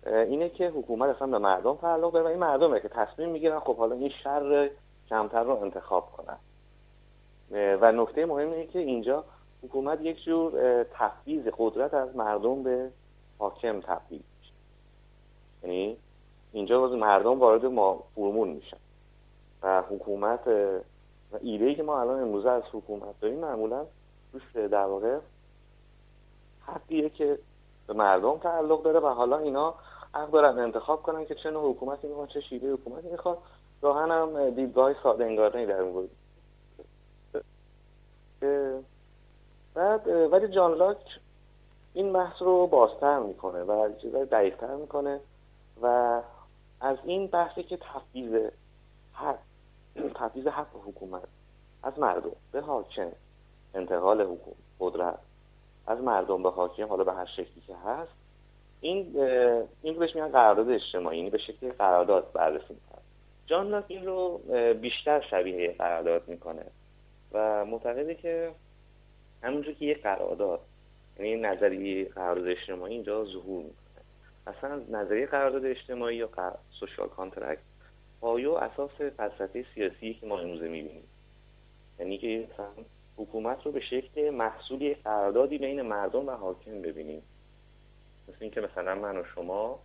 اینه 0.08 0.50
که 0.50 0.70
حکومت 0.70 1.16
اصلا 1.16 1.28
به 1.28 1.38
مردم 1.38 1.76
تعلق 1.76 2.12
داره 2.12 2.26
و 2.26 2.28
این 2.28 2.40
مردمه 2.40 2.80
که 2.80 2.88
تصمیم 2.88 3.30
می‌گیرن 3.30 3.60
خب 3.60 3.78
حالا 3.78 3.96
این 3.96 4.10
شر 4.10 4.70
کمتر 5.10 5.44
رو 5.44 5.62
انتخاب 5.62 6.12
کنن. 6.12 6.38
و 7.52 7.92
نکته 7.92 8.26
مهم 8.26 8.52
اینه 8.52 8.68
که 8.68 8.80
اینجا 8.80 9.24
حکومت 9.64 10.02
یک 10.02 10.24
جور 10.24 10.84
تفویض 10.84 11.48
قدرت 11.58 11.94
از 11.94 12.16
مردم 12.16 12.64
به 12.64 12.90
حاکم 13.40 13.82
تفویض 13.82 14.22
میشه. 14.40 14.54
یعنی 15.64 15.98
اینجا 16.52 16.80
باز 16.80 16.92
مردم 16.92 17.40
وارد 17.40 17.66
ما 17.66 18.04
فرمون 18.16 18.50
میشن. 18.50 18.78
و 19.64 19.82
حکومت 19.82 20.48
و 21.32 21.38
ایده 21.42 21.66
ای 21.66 21.76
که 21.76 21.84
ما 21.84 22.02
الان 22.02 22.22
امروزه 22.22 22.50
از 22.50 22.64
حکومت 22.72 23.20
داریم 23.22 23.40
معمولا 23.40 23.86
روش 24.34 24.56
در 24.56 24.86
واقع 24.86 25.18
حقیه 26.66 27.10
که 27.10 27.40
به 27.88 27.94
مردم 27.94 28.38
تعلق 28.38 28.84
داره 28.84 29.00
و 29.00 29.08
حالا 29.08 29.38
اینا 29.38 29.76
حق 30.14 30.32
دارن 30.32 30.60
انتخاب 30.60 31.04
کنن 31.04 31.26
که 31.26 31.36
چه 31.36 31.52
نوع 31.52 31.72
حکومتی 31.72 32.08
می‌خوان 32.08 32.28
چه 32.28 32.42
شیوه 32.42 32.70
حکومتی 32.70 33.08
می‌خواد 33.10 33.38
راهن 33.82 34.12
هم 34.12 34.50
دیدگاه 34.50 35.04
ساده 35.04 35.26
انگارنی 35.26 35.66
در 35.66 35.82
اون 35.82 36.10
بعد 39.74 40.08
ولی 40.08 40.48
جان 40.48 40.74
لاک 40.74 40.98
این 41.94 42.14
بحث 42.14 42.42
رو 42.42 42.68
بازتر 42.68 43.20
می‌کنه 43.20 43.64
و 43.64 43.90
چیزای 44.02 44.26
دقیقتر 44.26 44.76
می‌کنه 44.76 45.20
و 45.82 46.22
از 46.82 46.98
این 47.04 47.28
بحثی 47.28 47.64
که 47.64 47.78
تفیز 47.78 48.52
حق 49.14 49.38
تفیز 50.16 50.48
حق 50.48 50.68
حکومت 50.88 51.24
از 51.84 52.00
مردم 52.00 52.32
به 52.52 52.62
حاکم 52.62 53.12
انتقال 53.74 54.22
حکومت 54.22 54.58
قدرت 54.80 55.20
از 55.88 56.00
مردم 56.02 56.44
به 56.44 56.52
حاکم 56.52 56.88
حالا 56.88 57.04
به 57.04 57.14
هر 57.14 57.26
شکلی 57.26 57.62
که 57.68 57.76
هست 57.76 58.12
این 58.82 59.20
این 59.82 60.00
بهش 60.00 60.16
میگن 60.16 60.28
قرارداد 60.28 60.70
اجتماعی 60.70 61.18
یعنی 61.18 61.30
به 61.30 61.38
شکل 61.38 61.72
قرارداد 61.72 62.32
بررسی 62.34 62.74
می‌کنه. 62.74 63.02
جان 63.46 63.68
لاک 63.68 63.86
این 63.88 64.06
رو 64.06 64.38
بیشتر 64.82 65.22
شبیه 65.22 65.76
قرارداد 65.80 66.28
می‌کنه. 66.28 66.66
و 67.32 67.66
معتقده 67.66 68.16
که 68.16 68.52
همونجور 69.44 69.74
که 69.74 69.86
یه 69.86 69.94
قرارداد 69.94 70.60
یعنی 71.20 71.36
نظریه 71.36 72.06
قرارداد 72.06 72.48
اجتماعی 72.48 72.94
اینجا 72.94 73.26
ظهور 73.26 73.64
می‌کنه. 73.64 74.04
اصلا 74.48 74.82
نظریه 74.90 75.26
قرارداد 75.26 75.66
اجتماعی 75.66 76.16
یا 76.16 76.30
social 76.80 77.08
contract 77.08 77.62
پایه 78.22 78.50
و 78.50 78.52
اساس 78.52 78.92
فلسفه 79.18 79.66
سیاسی 79.76 80.14
که 80.14 80.28
ما 80.28 80.40
امروزه 80.40 80.68
می‌بینیم. 80.68 81.08
یعنی 82.00 82.18
که 82.18 82.48
حکومت 83.18 83.66
رو 83.66 83.72
به 83.72 83.80
شکل 83.80 84.30
محصولی 84.30 84.94
قراردادی 84.94 85.58
بین 85.58 85.82
مردم 85.82 86.28
و 86.28 86.32
حاکم 86.32 86.82
ببینیم. 86.82 87.22
مثل 88.28 88.38
اینکه 88.40 88.62
مثلا 88.62 88.96
من 88.96 89.18
و 89.18 89.24
شما 89.36 89.80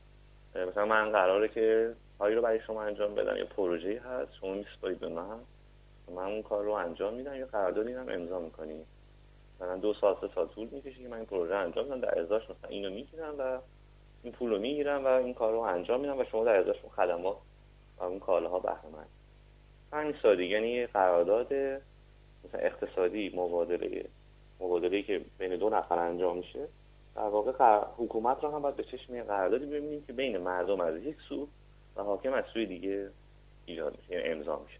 مثلا 0.54 0.86
من 0.86 1.12
قراره 1.12 1.48
که 1.48 1.94
هایی 2.20 2.34
رو 2.34 2.42
برای 2.42 2.60
شما 2.60 2.82
انجام 2.82 3.14
بدم. 3.14 3.36
یا 3.36 3.46
پروژه 3.46 4.00
هست 4.00 4.34
شما 4.40 4.54
میسپارید 4.54 4.98
به 4.98 5.08
من. 5.08 5.38
من 6.08 6.24
اون 6.24 6.42
کار 6.42 6.64
رو 6.64 6.70
انجام 6.70 7.14
میدم. 7.14 7.34
یا 7.34 7.46
قرارداد 7.46 7.86
هم 7.88 8.08
امضا 8.08 8.38
می‌کنی. 8.38 8.84
مثلا 9.56 9.76
دو 9.76 9.94
سال 9.94 10.16
سه 10.20 10.28
سال 10.34 10.46
طول 10.46 10.68
می‌کشه 10.72 11.02
که 11.02 11.08
من 11.08 11.16
این 11.16 11.26
پروژه 11.26 11.54
انجام 11.54 11.84
میدم 11.84 12.00
در 12.00 12.18
ازاش 12.18 12.42
مثلا 12.42 12.68
اینو 12.68 12.90
می‌گیرم 12.90 13.34
و 13.38 13.58
این 14.22 14.32
پول 14.32 14.50
رو 14.50 14.58
می‌گیرم 14.58 15.04
و 15.04 15.08
این 15.08 15.34
کار 15.34 15.52
رو 15.52 15.58
انجام 15.58 16.00
میدم 16.00 16.18
و 16.18 16.24
شما 16.24 16.44
در 16.44 16.56
ازاش 16.56 16.76
خدمات 16.96 17.36
و 17.98 18.04
اون 18.04 18.18
کالاها 18.18 18.58
بهره 18.58 18.86
مند 18.92 19.08
همین 19.92 20.14
سادگی 20.22 20.44
یعنی 20.44 20.86
قرارداد 20.86 21.52
مثلا 22.44 22.60
اقتصادی 22.60 23.32
مبادله 23.36 24.04
مبادله 24.60 25.02
که 25.02 25.20
بین 25.38 25.56
دو 25.56 25.68
نفر 25.68 25.98
انجام 25.98 26.36
میشه. 26.36 26.68
در 27.16 27.22
واقع 27.22 27.80
حکومت 27.96 28.44
رو 28.44 28.50
هم 28.50 28.62
باید 28.62 28.76
به 28.76 28.84
چشم 28.84 29.22
قراردادی 29.22 29.66
ببینیم 29.66 30.04
که 30.06 30.12
بین 30.12 30.38
مردم 30.38 30.80
از 30.80 30.96
یک 30.96 31.16
سو 31.28 31.48
و 31.96 32.02
حاکم 32.02 32.32
از 32.32 32.44
سوی 32.52 32.66
دیگه 32.66 33.10
ایجاد 33.66 33.96
میشه 33.96 34.12
یعنی 34.12 34.28
امضا 34.28 34.58
میشه. 34.58 34.78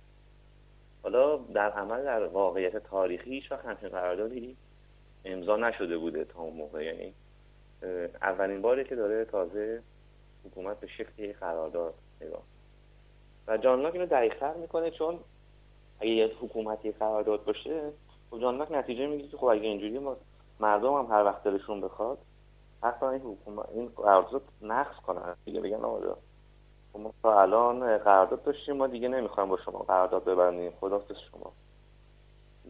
حالا 1.03 1.37
در 1.37 1.71
عمل 1.71 2.05
در 2.05 2.27
واقعیت 2.27 2.77
تاریخی 2.77 3.31
هیچ 3.31 3.53
وقت 3.53 3.65
همچین 3.65 3.89
قراردادی 3.89 4.57
امضا 5.25 5.57
نشده 5.57 5.99
بوده 5.99 6.25
تا 6.25 6.41
اون 6.41 6.57
موقع. 6.57 6.85
یعنی 6.85 7.15
اولین 8.23 8.63
باری 8.63 8.85
که 8.85 8.95
داره 8.95 9.25
تازه 9.25 9.83
حکومت 10.45 10.81
به 10.81 10.87
شکل 10.87 11.33
قرارداد 11.33 11.95
نگاه 12.21 12.43
و 13.47 13.57
جان 13.59 13.83
لاک 13.83 13.95
اینو 13.95 14.07
دقیق‌تر 14.07 14.55
می‌کنه 14.55 14.91
چون 14.91 15.19
اگه 16.01 16.11
یه 16.11 16.33
حکومتی 16.41 16.93
قرارداد 16.93 17.45
باشه 17.45 17.91
خب 18.31 18.41
جان 18.41 18.57
لاک 18.57 18.73
نتیجه 18.73 19.07
می‌گیره 19.07 19.29
که 19.29 19.37
خب 19.37 19.45
اگه 19.45 19.63
اینجوری 19.63 19.99
مردم 20.61 20.95
هم 20.95 21.07
هر 21.07 21.25
وقت 21.25 21.43
دلشون 21.43 21.81
بخواد 21.81 22.19
حتی 22.83 23.07
این 23.07 23.21
حکومت 23.21 23.69
این 23.75 23.89
قرارداد 23.89 24.43
نقض 24.63 24.97
کنن. 25.07 25.35
دیگه 25.45 25.61
بگن 25.61 25.85
آقا 25.85 26.17
ما 26.95 27.13
تا 27.23 27.41
الان 27.41 27.99
قرارداد 27.99 28.43
داشتیم 28.43 28.77
ما 28.77 28.87
دیگه 28.87 29.09
نمی‌خوایم 29.09 29.49
با 29.49 29.57
شما 29.57 29.79
قرارداد 29.79 30.25
ببندیم. 30.25 30.73
خداحافظ 30.81 31.17
شما. 31.31 31.53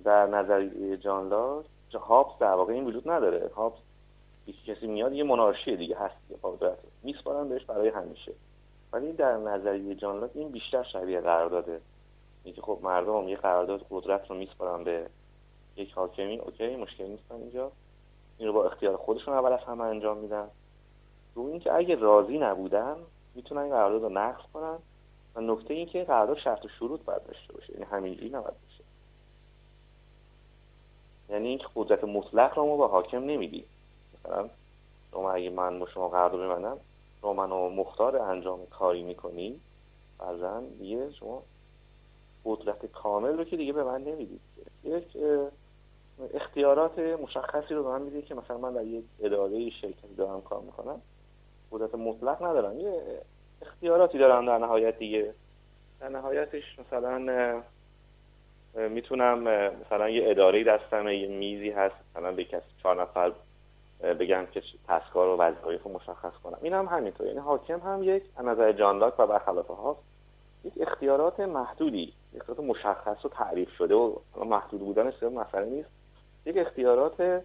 در 0.04 0.26
نظریه 0.26 0.96
جان 0.96 1.28
لاک 1.28 1.64
هابس 1.94 2.38
در 2.40 2.54
واقع 2.54 2.72
این 2.72 2.84
وجود 2.84 3.10
نداره. 3.10 3.50
هابس 3.54 3.78
یکی 4.46 4.74
کسی 4.74 4.86
میاد 4.86 5.12
یه 5.12 5.24
منارشی 5.24 5.76
دیگه 5.76 5.96
هست 5.96 6.16
قدرت. 6.42 6.78
میسپارن 7.02 7.48
بهش 7.48 7.64
برای 7.64 7.88
همیشه. 7.88 8.32
ولی 8.92 9.12
در 9.12 9.36
نظریه 9.36 9.94
جان 9.94 10.20
لاک 10.20 10.30
این 10.34 10.50
بیشتر 10.50 10.82
شبیه 10.82 11.20
قرارداده. 11.20 11.80
اینکه 12.44 12.62
خب 12.62 12.78
مردم 12.82 13.28
یه 13.28 13.36
قرارداد 13.36 13.86
قدرت 13.90 14.30
رو 14.30 14.36
میسپارن 14.36 14.84
به 14.84 15.06
یک 15.76 15.92
حاکمی 15.92 16.38
اوکی 16.38 16.76
مشکل 16.76 17.06
نیستن 17.06 17.34
اینجا. 17.34 17.72
این 18.38 18.48
رو 18.48 18.54
با 18.54 18.64
اختیار 18.64 18.96
خودشون 18.96 19.34
اول 19.34 19.52
از 19.52 19.60
همه 19.60 19.84
انجام 19.84 20.16
میدن. 20.16 20.48
رو 21.34 21.42
اینکه 21.42 21.74
اگه 21.74 21.94
راضی 21.94 22.38
نبودن 22.38 22.96
می‌تونن 23.34 23.60
این 23.60 23.70
قرارداد 23.70 24.02
رو 24.02 24.08
نقض 24.08 24.42
کنن. 24.54 24.78
و 25.34 25.40
نکته 25.40 25.74
این 25.74 25.86
که 25.86 26.04
قرارداد 26.04 26.38
شرط 26.38 26.64
و 26.64 26.68
شروط 26.68 27.00
باید 27.00 27.24
داشته 27.24 27.52
باشه. 27.52 27.72
یعنی 27.72 27.84
همینجوری 27.84 28.28
نباید 28.28 28.54
باشه. 28.62 28.84
یعنی 31.28 31.48
اینکه 31.48 31.66
قدرت 31.74 32.04
مطلق 32.04 32.58
رو 32.58 32.66
ما 32.66 32.76
به 32.76 32.86
حاکم 32.86 33.24
نمیدیم. 33.24 33.64
مثلا 34.14 34.48
شما 35.10 35.32
اگه 35.32 35.50
من 35.50 35.78
با 35.78 35.86
شما 35.86 36.08
قرارداد 36.08 36.40
ببندم 36.40 36.76
شما 37.20 37.32
منو 37.32 37.68
مختار 37.68 38.16
انجام 38.16 38.66
کاری 38.66 39.02
می‌کنی 39.02 39.60
فرزن 40.18 40.64
دیگه 40.66 41.12
شما 41.12 41.42
قدرت 42.44 42.86
کامل 42.86 43.38
رو 43.38 43.44
که 43.44 43.56
دیگه 43.56 43.72
به 43.72 43.84
من 43.84 44.04
نمی‌دید. 44.04 44.40
یک 44.84 45.16
اختیارات 46.34 46.98
مشخصی 46.98 47.74
رو 47.74 47.82
به 47.82 47.88
من 47.88 48.02
میده 48.02 48.22
که 48.22 48.34
مثلا 48.34 48.58
من 48.58 48.72
در 48.72 48.84
یک 48.84 49.04
اداره 49.20 49.70
شرکتی 49.70 50.14
دارم 50.16 50.40
کار 50.40 50.60
می‌کنم. 50.60 51.00
قدرت 51.72 51.94
مطلق 51.94 52.42
ندارم. 52.42 52.80
یه 52.80 53.02
اختیاراتی 53.62 54.18
دارم 54.18 54.46
در 54.46 54.58
نهایت 54.58 54.98
دیگه. 54.98 55.34
در 56.00 56.08
نهایتش 56.08 56.78
مثلا 56.78 57.62
می‌تونم 58.74 59.38
مثلا 59.86 60.08
یه 60.08 60.30
اداره 60.30 60.64
دستم 60.64 61.08
یه 61.08 61.28
میزی 61.28 61.70
هست. 61.70 61.94
مثلا 62.10 62.32
به 62.32 62.44
کسی 62.44 62.66
چهار 62.82 63.02
نفر 63.02 63.32
بگم 64.02 64.46
که 64.52 64.62
تسکار 64.88 65.28
و 65.28 65.36
وظایف 65.36 65.82
رو 65.82 65.92
مشخص 65.92 66.32
کنم. 66.44 66.58
این 66.62 66.72
هم 66.72 66.86
همینطور. 66.86 67.26
یعنی 67.26 67.38
حاکم 67.38 67.80
هم 67.80 68.02
یک 68.02 68.22
نظر 68.44 68.72
جان 68.72 68.98
لاک 68.98 69.20
و 69.20 69.26
برخلاف 69.26 69.66
ها 69.66 69.98
یک 70.64 70.72
اختیارات 70.80 71.40
محدودی 71.40 72.12
اختیارات 72.36 72.64
مشخص 72.64 73.24
و 73.24 73.28
تعریف 73.28 73.70
شده 73.70 73.94
و 73.94 74.18
محدود 74.44 74.80
بودن 74.80 75.10
سبب 75.10 75.32
مسئله 75.32 75.64
نیست. 75.64 76.01
یک 76.46 76.56
اختیارات 76.58 77.42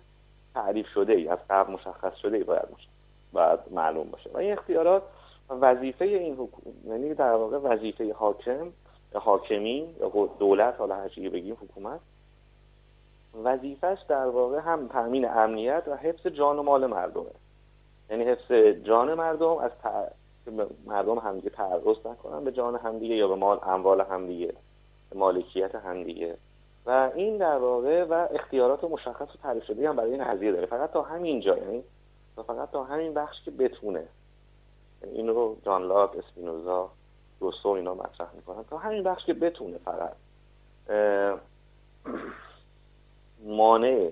تعریف 0.53 0.87
شده 0.87 1.13
ای 1.13 1.27
از 1.27 1.39
قبل 1.49 1.73
مشخص 1.73 2.15
شده 2.15 2.37
ای 2.37 2.43
باید 2.43 2.67
باید 3.33 3.59
معلوم 3.71 4.11
باشه. 4.11 4.29
و 4.33 4.37
این 4.37 4.53
اختیارات 4.53 5.03
وظیفه 5.49 6.05
این 6.05 6.33
حکومت 6.33 6.75
یعنی 6.87 7.13
در 7.13 7.33
واقع 7.33 7.57
وظیفه 7.57 8.13
حاکم 8.13 8.71
حاکمی 9.13 9.95
یا 9.99 10.29
دولت 10.39 10.75
حالا 10.77 10.95
هر 10.95 11.29
بگیم 11.29 11.57
حکومت 11.61 11.99
وظیفش 13.43 13.97
در 14.07 14.25
واقع 14.25 14.59
هم 14.59 14.87
تامین 14.87 15.29
امنیت 15.29 15.83
و 15.87 15.95
حفظ 15.95 16.27
جان 16.27 16.59
و 16.59 16.63
مال 16.63 16.85
مردمه. 16.85 17.31
یعنی 18.09 18.23
حفظ 18.23 18.51
جان 18.83 19.13
مردم 19.13 19.57
از 19.57 19.71
مردم 20.85 21.19
همدیگه 21.19 21.49
تعرض 21.49 22.05
نکنن 22.05 22.43
به 22.43 22.51
جان 22.51 22.75
همدیگه 22.75 23.15
یا 23.15 23.27
به 23.27 23.35
مال 23.35 23.59
اموال 23.63 24.01
همدیگه 24.01 24.53
مالکیت 25.15 25.75
همدیگه. 25.75 26.37
و 26.87 27.11
این 27.15 27.37
در 27.37 27.57
واقع 27.57 28.03
و 28.03 28.27
اختیارات 28.31 28.83
مشخص 28.83 29.35
و 29.35 29.37
تعریف 29.43 29.63
شده 29.63 29.89
هم 29.89 29.95
برای 29.95 30.11
این 30.11 30.23
قضیه 30.23 30.51
داره. 30.51 30.65
فقط 30.65 30.91
تا 30.91 31.01
همین 31.01 31.39
جا 31.39 31.57
یعنی 31.57 31.83
فقط 32.35 32.71
تا 32.71 32.83
همین 32.83 33.13
بخش 33.13 33.43
که 33.45 33.51
بتونه. 33.51 34.03
یعنی 35.01 35.15
این 35.15 35.27
رو 35.27 35.57
جان 35.65 35.87
لاک 35.87 36.11
اسپینوزا 36.17 36.89
روسو 37.39 37.69
اینا 37.69 37.93
مطرح 37.93 38.27
می‌کنن. 38.35 38.63
تا 38.63 38.77
همین 38.77 39.03
بخش 39.03 39.25
که 39.25 39.33
بتونه 39.33 39.77
فقط 39.77 40.13
مانع 43.43 44.09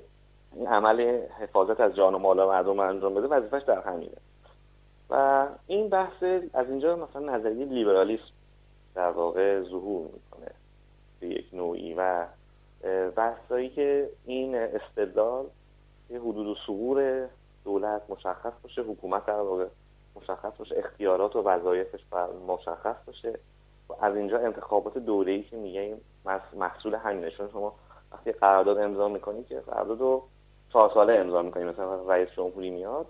این 0.54 0.68
عمل 0.68 1.22
حفاظت 1.40 1.80
از 1.80 1.96
جان 1.96 2.16
و 2.16 2.18
مال 2.18 2.46
مردم 2.46 2.80
انجام 2.80 3.14
بده 3.14 3.28
وظیفش 3.28 3.62
در 3.68 3.82
همینه. 3.82 4.18
و 5.10 5.48
این 5.68 5.90
بحث 5.90 6.24
از 6.54 6.70
اینجا 6.70 6.96
مثلا 6.96 7.36
نظریه 7.36 7.66
لیبرالیسم 7.66 8.34
در 8.96 9.10
واقع 9.10 9.62
ظهور 9.62 10.10
می‌کنه. 10.14 10.52
به 11.20 11.28
یک 11.28 11.46
نوعی 11.54 11.94
و 11.94 12.26
بحثایی 13.16 13.70
که 13.70 14.10
این 14.26 14.56
استدلال 14.56 15.46
یه 16.10 16.20
حدود 16.20 16.48
و 16.48 16.56
سغور 16.68 17.28
دولت 17.64 18.02
مشخص 18.10 18.54
باشه 18.64 18.82
حکومت 18.82 19.26
در 19.26 19.40
واقع 19.40 19.66
مشخص 20.16 20.58
باشه 20.58 20.78
اختیارات 20.78 21.36
و 21.36 21.42
وظایفش 21.42 22.00
مشخص 22.48 22.96
باشه 23.06 23.40
و 23.90 23.94
از 24.02 24.16
اینجا 24.16 24.40
انتخابات 24.40 24.98
دوره‌ای 24.98 25.44
که 25.44 25.58
میگیم 25.58 26.02
محصول 26.56 26.96
همینه 26.96 27.32
چون 27.32 27.50
شما 27.50 27.76
وقتی 28.12 28.32
قرارداد 28.32 28.78
امضا 28.78 29.08
می‌کنی 29.08 29.44
که 29.44 29.60
قرارداد 29.60 30.00
رو 30.00 30.24
چهار 30.74 30.92
ساله 30.94 31.14
امضا 31.14 31.42
می‌کنی 31.42 31.64
مثلا 31.64 32.10
رئیس 32.10 32.30
جمهوری 32.30 32.70
میاد 32.70 33.06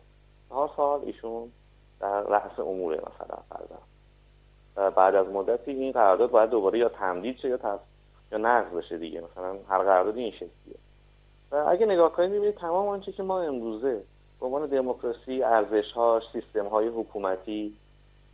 چهار 0.50 0.72
سال 0.78 1.02
ایشون 1.06 1.52
در 2.00 2.22
رأس 2.22 2.60
اموره 2.60 2.98
مثلا 2.98 3.38
فرضاً 3.50 3.80
بعد 4.90 5.16
از 5.16 5.28
مدتی 5.28 5.72
این 5.72 5.92
قرارداد 5.92 6.32
باید 6.32 6.50
دوباره 6.50 6.80
یا 6.80 6.90
تمدید 6.90 7.38
شه 7.38 7.50
یا. 7.50 7.80
یا 8.32 8.38
نقض 8.38 8.74
بشه 8.74 8.98
دیگه 8.98 9.22
مثلا 9.22 9.58
هر 9.70 9.84
قراردادی 9.84 10.22
این 10.22 10.32
شکلیه 10.32 10.78
و 11.52 11.56
اگه 11.56 11.86
نگاه 11.86 12.14
کنید 12.14 12.32
می‌بینید 12.32 12.56
تمام 12.56 12.88
آنچه 12.88 13.12
که 13.12 13.24
ما 13.24 13.42
امروزه 13.42 14.04
به 14.40 14.46
عنوان 14.46 14.66
دموکراسی 14.66 15.44
سیستم 16.34 16.68
های 16.68 16.88
حکومتی 16.88 17.76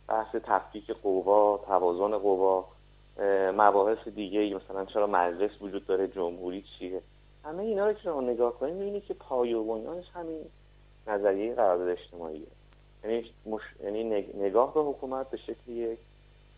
بحث 0.08 0.34
تفکیک 0.34 0.90
قوا 0.90 1.60
توازن 1.66 2.18
قوا 2.18 2.64
مباحث 3.52 4.08
دیگه 4.08 4.40
ای 4.40 4.54
مثلا 4.54 4.84
چرا 4.84 5.06
مجلس 5.06 5.50
وجود 5.62 5.86
داره 5.86 6.08
جمهوری 6.08 6.64
چیه؟ 6.78 7.02
همه 7.44 7.62
اینا 7.62 7.86
رو 7.86 7.92
که 7.92 8.00
شما 8.00 8.20
نگاه 8.20 8.58
کنید 8.58 8.74
می‌بینید 8.74 9.04
که 9.04 9.14
پای 9.14 9.54
و 9.54 9.64
بنیانش 9.64 10.10
همین 10.14 10.40
نظریه 11.06 11.54
قرارداد 11.54 11.88
اجتماعیه. 11.88 12.46
یعنی, 13.04 13.30
مش... 13.46 13.62
یعنی 13.84 14.04
نگاه 14.34 14.74
به 14.74 14.80
حکومت 14.80 15.30
به 15.30 15.36
شکل 15.36 15.72
یک 15.72 15.98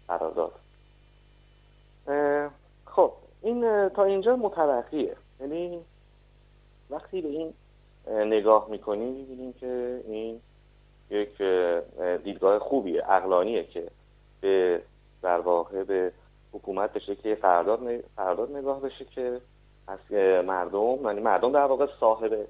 قرارداد. 0.08 0.52
خب 2.84 3.12
این 3.44 3.88
تا 3.88 4.04
اینجا 4.04 4.36
متوقیه 4.36 5.16
یعنی 5.40 5.80
وقتی 6.90 7.20
به 7.22 7.28
این 7.28 7.54
نگاه 8.08 8.66
می‌کنیم 8.70 9.12
می‌بینیم 9.14 9.52
که 9.52 10.00
این 10.06 10.40
یک 11.10 11.42
دیدگاه 12.24 12.58
خوبیه 12.58 13.10
اقلانیه 13.10 13.64
که 13.64 13.88
به 14.40 14.82
در 15.22 15.40
واقع 15.40 15.84
به 15.84 16.12
حکومت 16.52 16.92
به 16.92 17.00
شکل 17.00 17.34
قرارداد 17.34 18.50
نگاه 18.56 18.80
بشه 18.80 19.04
که 19.04 19.40
از 19.88 20.12
مردم 20.44 21.04
یعنی 21.04 21.20
مردم 21.20 21.52
در 21.52 21.64
واقع 21.64 21.86
صاحب 22.00 22.46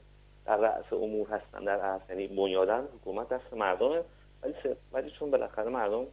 در 0.46 0.56
رأس 0.56 0.92
امور 0.92 1.28
هستن 1.28 1.64
در 1.64 1.76
اصل 1.76 2.04
یعنی 2.08 2.26
بنیادن 2.26 2.88
حکومت 3.00 3.28
دست 3.28 3.54
مردمه. 3.54 4.02
ولی 4.42 4.54
ولی 4.92 5.10
چون 5.10 5.30
بالاخره 5.30 5.70
مردم 5.70 6.06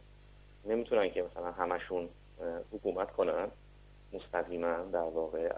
نمی‌تونن 0.64 1.10
که 1.10 1.22
مثلا 1.22 1.50
همشون 1.50 2.08
حکومت 2.72 3.10
کنن 3.10 3.48
مستقیما 4.12 4.76
در 4.92 4.98
واقع 4.98 5.52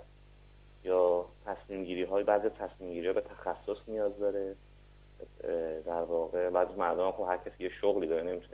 یا 0.85 1.27
تصمیم 1.47 1.85
گیری 1.85 2.03
های 2.03 2.25
بعض 2.25 2.43
تصمیم 2.43 2.93
گیری 2.93 3.07
ها 3.07 3.13
به 3.13 3.21
تخصص 3.21 3.89
نیاز 3.89 4.19
داره 4.19 4.55
در 5.87 6.03
واقع 6.03 6.51
بعض 6.51 6.69
مردم 6.79 7.11
خب 7.11 7.25
هر 7.29 7.37
کسی 7.37 7.65
یه 7.65 7.69
شغلی 7.69 8.07
داره 8.07 8.23
نمیشه 8.23 8.49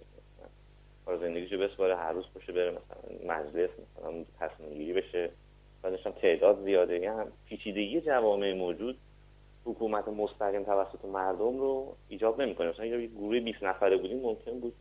کار 1.06 1.18
زندگیشو 1.18 1.58
بسپاره 1.58 1.96
هر 1.96 2.12
روز 2.12 2.24
باشه 2.34 2.52
بره 2.52 2.70
مثلا 2.70 3.34
مجلس 3.34 3.70
مثلا 3.70 4.24
تصمیم 4.40 4.74
گیری 4.74 4.92
بشه 4.92 5.30
بعدش 5.82 6.06
هم 6.06 6.12
تعداد 6.12 6.64
زیاده. 6.64 6.98
یعنی 6.98 7.30
پیچیدگی 7.46 8.00
جوامع 8.00 8.52
موجود 8.52 8.98
حکومت 9.64 10.08
مستقیم 10.08 10.64
توسط 10.64 11.04
مردم 11.04 11.58
رو 11.58 11.96
ایجاب 12.08 12.42
نمی‌کنه. 12.42 12.68
مثلا 12.68 12.86
یه 12.86 13.06
گروه 13.06 13.40
20 13.40 13.62
نفره 13.62 13.96
بودیم 13.96 14.20
ممکن 14.20 14.60
بود 14.60 14.74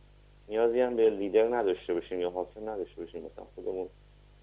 نیازی 0.48 0.80
هم 0.80 0.96
به 0.96 1.10
لیدر 1.10 1.48
نداشته 1.56 1.94
باشیم 1.94 2.20
یا 2.20 2.30
حاکم 2.30 2.68
نداشته 2.68 3.00
باشیم. 3.02 3.24
مثلا 3.24 3.44
خودمون 3.54 3.88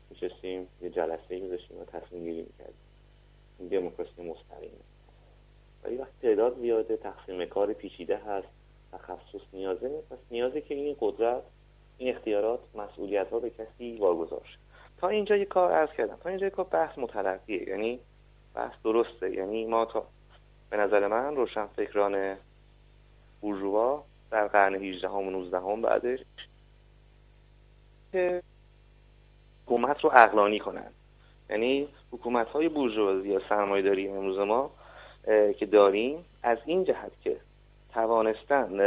میشستیم 0.10 0.68
یه 0.82 0.90
جلسه 0.90 1.40
میذاشتیم 1.40 1.82
و 1.82 1.86
تصمیم 1.86 2.24
گیری 2.24 2.42
می‌کردیم. 2.42 2.76
این 3.60 3.68
دموکراسی 3.68 4.22
مستقیم. 4.22 4.72
ولی 5.84 5.96
وقتی 5.96 6.14
تعداد 6.22 6.60
زیاده 6.60 6.98
تقسیم 6.98 7.46
کار 7.46 7.74
پیچیده 7.74 8.18
هست 8.18 8.48
تخصص 8.92 9.42
نیازه. 9.54 9.90
پس 10.10 10.18
نیازه 10.32 10.62
که 10.62 10.76
این 10.76 10.96
قدرت 11.00 11.44
این 11.98 12.16
اختیارات 12.16 12.60
مسئولیت 12.76 13.30
ها 13.30 13.40
به 13.40 13.50
کسی 13.50 13.98
واگذار 13.98 14.58
تا 14.98 15.08
اینجا 15.08 15.36
یه 15.36 15.46
کار 15.46 15.72
عرض 15.72 15.90
کردم. 15.98 16.18
تا 16.24 16.30
اینجا 16.30 16.46
یه 16.46 16.50
کار 16.50 16.66
بحث 16.66 16.98
متلقیه 16.98 17.70
یعنی 17.70 18.00
بحث 18.54 18.74
درسته. 18.84 19.34
یعنی 19.34 19.66
ما 19.66 19.86
تا 19.86 20.08
به 20.70 20.78
نظر 20.78 21.08
من 21.08 21.36
روشن 21.36 21.66
فکران 21.68 22.38
بورژوا 23.42 24.04
در 24.32 24.48
قرن 24.48 24.76
18 24.76 25.08
و 25.10 25.30
19 25.30 25.58
هم 25.58 25.82
بعدش 25.82 26.20
که 28.12 28.44
حکومت 29.68 30.02
رو 30.04 30.12
اقلانی 30.14 30.60
کنن. 30.60 30.92
یعنی 31.50 31.88
حکومت 32.12 32.48
های 32.48 32.70
بورژوازی 32.70 33.30
یا 33.30 33.42
سرمایه‌داری 33.50 34.08
امروز 34.08 34.40
ما 34.40 34.72
که 35.60 35.66
داریم 35.66 36.26
از 36.44 36.58
این 36.66 36.84
جهت 36.84 37.12
که 37.22 37.38
توانستن 37.94 38.80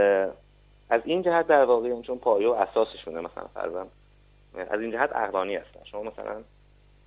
از 0.90 1.00
این 1.04 1.22
جهت 1.22 1.46
در 1.46 1.64
واقع 1.64 2.00
چون 2.00 2.18
پایه 2.18 2.48
و 2.48 2.50
اساسشونه 2.50 3.20
مثلا 3.20 3.44
فرضاً 3.54 3.86
از 4.70 4.80
این 4.80 4.90
جهت 4.90 5.10
اقلانی 5.16 5.56
هستن. 5.56 5.80
شما 5.84 6.02
مثلا 6.02 6.42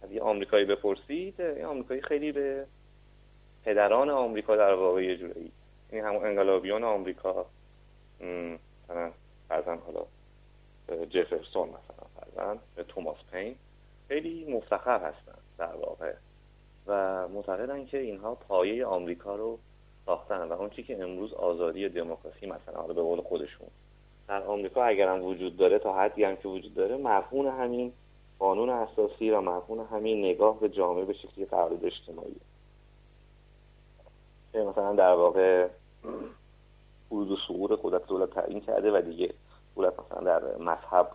از 0.03 0.11
یه 0.11 0.21
آمریکایی 0.21 0.65
بپرسید 0.65 1.39
یه 1.39 1.65
آمریکایی 1.65 2.01
خیلی 2.01 2.31
به 2.31 2.65
پدران 3.65 4.09
آمریکا 4.09 4.55
در 4.55 4.73
واقع 4.73 5.03
یه 5.03 5.17
جورایی 5.17 5.51
این 5.91 6.05
همون 6.05 6.25
انقلابیون 6.25 6.83
آمریکا 6.83 7.45
مثلا 8.19 9.11
فرزن 9.49 9.77
حالا 9.85 10.05
جفرسون 11.05 11.69
مثلا 11.69 12.07
فرزن 12.19 12.59
توماس 12.87 13.17
پین. 13.31 13.55
خیلی 14.13 14.53
مفتخر 14.53 14.99
هستن 14.99 15.37
در 15.57 15.75
واقع. 15.75 16.13
و 16.87 17.27
معتقدن 17.27 17.85
که 17.85 17.97
اینها 17.97 18.35
پایه 18.35 18.85
آمریکا 18.85 19.35
رو 19.35 19.59
ساختن 20.05 20.47
و 20.47 20.53
اون 20.53 20.69
چی 20.69 20.83
که 20.83 21.03
امروز 21.03 21.33
آزادی 21.33 21.85
و 21.85 21.89
دموکراسی 21.89 22.45
مثلا 22.45 22.81
حالا 22.81 22.93
به 22.93 23.01
قول 23.01 23.21
خودشون. 23.21 23.67
در 24.27 24.43
آمریکا 24.43 24.83
اگرم 24.83 25.23
وجود 25.23 25.57
داره 25.57 25.79
تا 25.79 25.93
حدی 25.93 26.23
هم 26.23 26.35
که 26.35 26.47
وجود 26.47 26.73
داره 26.73 26.97
مرهون 26.97 27.47
همین 27.47 27.93
قانون 28.39 28.69
اساسی 28.69 29.31
و 29.31 29.41
مرهون 29.41 29.85
همین 29.91 30.25
نگاه 30.25 30.59
به 30.59 30.69
جامعه 30.69 31.05
به 31.05 31.13
شکلی 31.13 31.45
تعارض 31.45 31.83
اجتماعی. 31.83 32.35
مثلا 34.53 34.93
در 34.93 35.13
واقع 35.13 35.67
ورود 37.11 37.31
و 37.31 37.37
سقوط 37.47 37.79
قدرت 37.83 38.07
دولت 38.07 38.29
تعیین 38.29 38.61
کرده 38.61 38.91
و 38.91 39.01
دیگه 39.01 39.33
دولت 39.75 39.93
مثلا 39.99 40.21
در 40.21 40.57
مذهب 40.57 41.11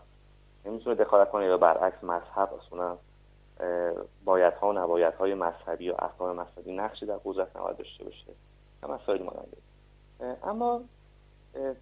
نمی‌تونه 0.69 0.97
دخالت 0.97 1.31
کنه 1.31 1.47
یا 1.47 1.57
برعکس 1.57 2.05
مذهب 2.05 2.55
اصلا 2.55 2.97
باید 4.25 4.55
ها 4.55 4.69
و 4.69 4.73
نباید 4.73 5.15
های 5.15 5.35
مذهبی 5.35 5.91
و 5.91 5.95
احکام 5.99 6.37
مذهبی 6.37 6.77
نقشی 6.77 7.07
در 7.07 7.19
قدرت 7.25 7.57
نباید 7.57 7.77
داشته 7.77 8.05
باشه. 8.05 8.33
هم 8.83 8.91
مسائل 8.91 9.23
ماننده 9.23 9.57
اما 10.45 10.81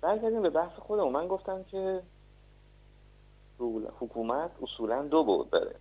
برگردیم 0.01 0.43
به 0.43 0.51
بحث 0.51 0.73
خودمون. 0.79 1.13
من 1.13 1.29
گفتم 1.29 1.63
که 1.65 2.03
حکومت 4.01 4.51
اصولا 4.63 5.03
دو 5.03 5.25
بود 5.25 5.51
داره. 5.51 5.75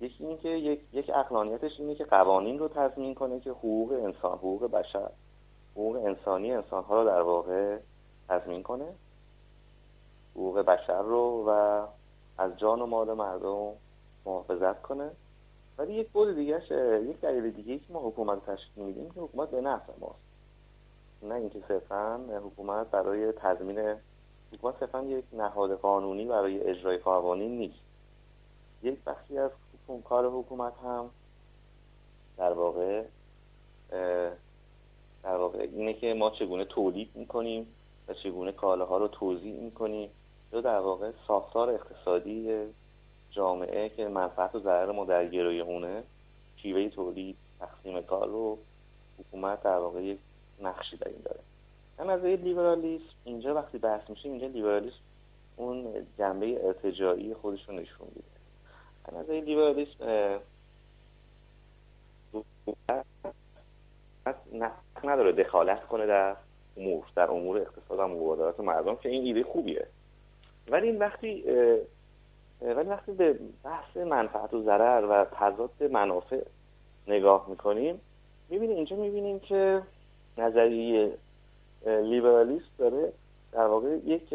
یکی 0.00 0.26
اینکه 0.26 0.48
یک 0.48 0.80
یک 0.92 1.10
اقلانیتش 1.14 1.80
اینه 1.80 1.94
که 1.94 2.04
قوانین 2.04 2.58
رو 2.58 2.68
تضمین 2.68 3.14
کنه 3.14 3.40
که 3.40 3.50
حقوق 3.50 3.92
انسان 3.92 4.38
حقوق 4.38 4.70
بشر 4.70 5.10
حقوق 5.72 5.96
انسانی 5.96 6.52
انسان 6.52 6.84
ها 6.84 7.02
رو 7.02 7.08
در 7.08 7.20
واقع 7.20 7.78
تضمین 8.28 8.62
کنه 8.62 8.94
حقوق 10.34 10.58
بشر 10.58 11.02
رو 11.02 11.44
و 11.48 11.82
از 12.38 12.58
جان 12.58 12.82
و 12.82 12.86
مال 12.86 13.12
مردم 13.12 13.72
محافظت 14.26 14.82
کنه. 14.82 15.10
ولی 15.78 15.92
یک 15.92 16.10
بود 16.10 16.34
دیگهش 16.34 16.70
یک 17.10 17.20
دلیل 17.20 17.50
دیگه 17.50 17.78
که 17.78 17.92
ما 17.92 18.00
حکومت 18.00 18.46
تشکیل 18.46 18.84
میدیم 18.84 19.10
که 19.10 19.20
حکومت 19.20 19.50
به 19.50 19.60
نفع 19.60 19.92
ماست. 20.00 20.18
نه 21.22 21.34
اینکه 21.34 21.62
صرفا 21.68 22.20
حکومت 22.44 22.90
برای 22.90 23.32
تضمین 23.32 23.96
حکومت 24.52 24.80
صرفا 24.80 25.02
یک 25.02 25.24
نهاد 25.32 25.74
قانونی 25.74 26.24
برای 26.24 26.60
اجرای 26.60 26.98
قوانین 26.98 27.58
نیست. 27.58 27.80
یک 28.82 29.04
بخشی 29.04 29.38
از 29.38 29.50
کار 30.04 30.30
حکومت 30.30 30.72
هم 30.84 31.10
در 32.36 32.52
واقع 32.52 33.04
در 35.22 35.36
واقع 35.36 35.58
اینه 35.58 35.94
که 35.94 36.14
ما 36.14 36.30
چگونه 36.30 36.64
تولید 36.64 37.10
می‌کنیم 37.14 37.66
و 38.08 38.14
چگونه 38.14 38.52
کالاها 38.52 38.98
رو 38.98 39.08
توضیح 39.08 39.60
می‌کنیم. 39.60 40.10
یا 40.52 40.60
در 40.60 40.78
واقع 40.78 41.10
ساختار 41.26 41.70
اقتصادی 41.70 42.66
جامعه 43.30 43.88
که 43.88 44.08
منفعت 44.08 44.54
و 44.54 44.60
ضرر 44.60 44.92
ما 44.92 45.04
در 45.04 45.26
گروی 45.26 45.60
اونه 45.60 46.02
شیوه 46.56 46.88
تولید 46.88 47.36
تقسیم 47.60 48.02
کار 48.02 48.28
رو 48.28 48.58
حکومت 49.18 49.62
در 49.62 49.76
واقع 49.76 50.02
یک 50.02 50.18
نقشی 50.60 50.96
در 50.96 51.08
این 51.08 51.20
داره. 51.24 51.40
هم 51.98 52.08
از 52.08 52.24
لیبرالیسم 52.24 53.04
اینجا 53.24 53.54
وقتی 53.54 53.78
بحث 53.78 54.10
میشه 54.10 54.28
اینجا 54.28 54.46
لیبرالیسم 54.46 54.96
اون 55.56 56.06
جنبه 56.18 56.66
ارتجاعی 56.66 57.34
خودش 57.34 57.68
رو 57.68 57.74
نشون 57.74 58.06
میده. 58.14 58.28
هم 59.08 59.16
از 59.16 59.30
لیبرالیسم 59.30 60.40
نداره 65.04 65.32
دخالت 65.32 65.86
کنه 65.86 66.06
در 66.06 66.36
امور 66.76 67.04
در 67.16 67.30
امور 67.30 67.58
اقتصاد 67.58 67.98
و 67.98 68.06
مبادلات 68.06 68.60
مردم 68.60 68.96
که 68.96 69.08
این 69.08 69.24
ایده 69.24 69.44
خوبیه. 69.44 69.86
ولی 70.68 70.86
این 70.86 70.98
وقتی 70.98 71.44
ولی 72.60 72.88
وقتی 72.88 73.12
به 73.12 73.38
بحث 73.64 73.96
منفعت 73.96 74.54
و 74.54 74.62
ضرر 74.62 75.04
و 75.04 75.24
تضاد 75.24 75.82
منافع 75.82 76.40
نگاه 77.08 77.46
می‌کنیم 77.48 78.00
می‌بینیم 78.48 78.76
اینجا 78.76 78.96
می‌بینیم 78.96 79.38
که 79.40 79.82
نظریه 80.38 81.12
لیبرالیست 81.86 82.78
داره 82.78 83.12
در 83.52 83.66
واقع 83.66 83.88
یک 83.88 84.34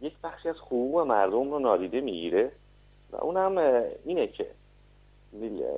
یک 0.00 0.14
بخشی 0.24 0.48
از 0.48 0.56
حقوق 0.56 1.00
مردم 1.00 1.50
رو 1.50 1.58
نادیده 1.58 2.00
می‌گیره 2.00 2.52
و 3.12 3.16
اونم 3.16 3.84
اینه 4.04 4.26
که 4.26 4.46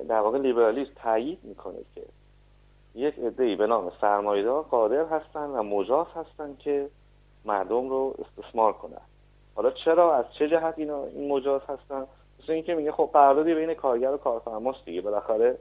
در 0.07 0.19
واقع 0.19 0.37
لیبرالیست 0.37 0.95
تایید 0.95 1.39
می‌کنه 1.43 1.79
که 1.95 2.01
یک 2.95 3.19
عده‌ای 3.19 3.55
به 3.55 3.67
نام 3.67 3.91
سرمایه‌دار 4.01 4.63
قادر 4.63 5.05
هستن 5.05 5.45
و 5.45 5.63
مجاز 5.63 6.07
هستن 6.15 6.55
که 6.59 6.89
مردم 7.45 7.89
رو 7.89 8.15
استثمار 8.19 8.73
کنن. 8.73 9.01
حالا 9.55 9.71
چرا؟ 9.71 10.15
از 10.15 10.25
چه 10.39 10.49
جهت 10.49 10.73
اینا 10.77 11.03
این 11.03 11.31
مجاز 11.31 11.61
هستن؟ 11.61 12.07
مثل 12.43 12.53
اینکه 12.53 12.75
میگه 12.75 12.91
خب 12.91 13.09
قراردادی 13.13 13.53
بین 13.53 13.73
کارگر 13.73 14.11
و 14.11 14.17
کارفرماست 14.17 14.85
دیگه. 14.85 15.01
بالاخره 15.01 15.57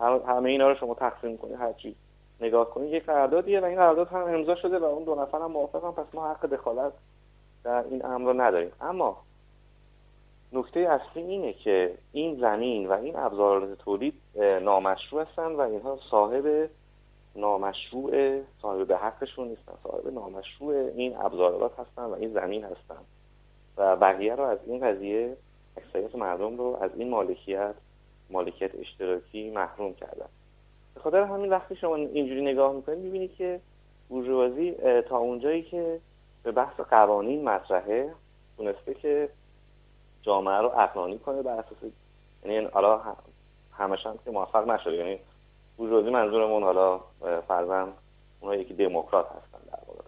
همه 0.00 0.50
اینا 0.50 0.68
رو 0.68 0.74
شما 0.74 0.94
تقسیم 0.94 1.36
کنید 1.36 1.54
هر 1.54 1.72
چی 1.72 1.96
نگاه 2.40 2.70
کنید 2.70 2.92
یک 2.92 3.04
قراردادیه 3.04 3.60
و 3.60 3.64
این 3.64 3.76
قرارداد 3.76 4.08
هم 4.08 4.22
امضا 4.22 4.54
شده 4.54 4.78
و 4.78 4.84
اون 4.84 5.04
دو 5.04 5.14
نفر 5.14 5.38
هم 5.38 5.50
موافقن 5.50 5.90
پس 5.90 6.14
ما 6.14 6.30
حق 6.30 6.46
دخالت 6.46 6.92
در 7.64 7.84
این 7.90 8.06
امر 8.06 8.32
رو 8.32 8.40
نداریم. 8.40 8.72
اما 8.80 9.16
نکته 10.52 10.80
اصلی 10.80 11.22
اینه 11.22 11.52
که 11.52 11.94
این 12.12 12.40
زمین 12.40 12.88
و 12.88 12.92
این 12.92 13.16
ابزارات 13.16 13.78
تولید 13.78 14.14
نامشروع 14.62 15.22
هستن 15.22 15.52
و 15.52 15.60
اینها 15.60 15.98
صاحب 16.10 16.70
نامشروع 17.36 18.40
صاحب 18.62 18.92
حقشون 18.92 19.48
نیستن 19.48 19.72
صاحب 19.82 20.08
نامشروع 20.14 20.74
این 20.74 21.16
ابزارات 21.16 21.78
هستن 21.78 22.04
و 22.04 22.14
این 22.14 22.32
زمین 22.32 22.64
هستن. 22.64 22.98
و 23.76 23.96
بقیه 23.96 24.34
رو 24.34 24.42
از 24.42 24.58
این 24.66 24.86
قضیه 24.86 25.36
اکثریت 25.76 26.14
مردم 26.14 26.56
رو 26.56 26.78
از 26.80 26.90
این 26.96 27.10
مالکیت 27.10 27.74
مالکیت 28.30 28.70
اشتراکی 28.74 29.50
محروم 29.50 29.94
کردن. 29.94 30.26
به 30.94 31.00
خاطر 31.00 31.22
همین 31.22 31.50
وقتی 31.50 31.76
شما 31.76 31.96
اینجوری 31.96 32.42
نگاه 32.42 32.72
می‌کنید 32.72 32.98
می‌بینید 32.98 33.34
که 33.34 33.60
بورژوازی 34.08 34.72
تا 35.08 35.18
اونجایی 35.18 35.62
که 35.62 36.00
به 36.42 36.52
بحث 36.52 36.80
قوانین 36.80 37.44
مطرحه 37.44 38.14
تونسته 38.56 38.94
که 38.94 39.28
جامعه 40.22 40.56
رو 40.56 40.78
اقلانی 40.78 41.18
کنه 41.18 41.42
بر 41.42 41.52
اساس 41.52 41.78
یعنی 42.44 42.66
حالا 42.66 43.00
همش 43.72 44.06
هم 44.06 44.18
که 44.24 44.30
موفق 44.30 44.70
نشده. 44.70 44.96
یعنی 44.96 45.18
بورژوازی 45.76 46.10
منظورمون 46.10 46.62
حالا 46.62 47.00
فرضاً 47.48 47.88
اونایی 48.40 48.64
که 48.64 48.74
دموکرات 48.74 49.26
هستن 49.26 49.58
در 49.70 49.78
واقع 49.86 50.02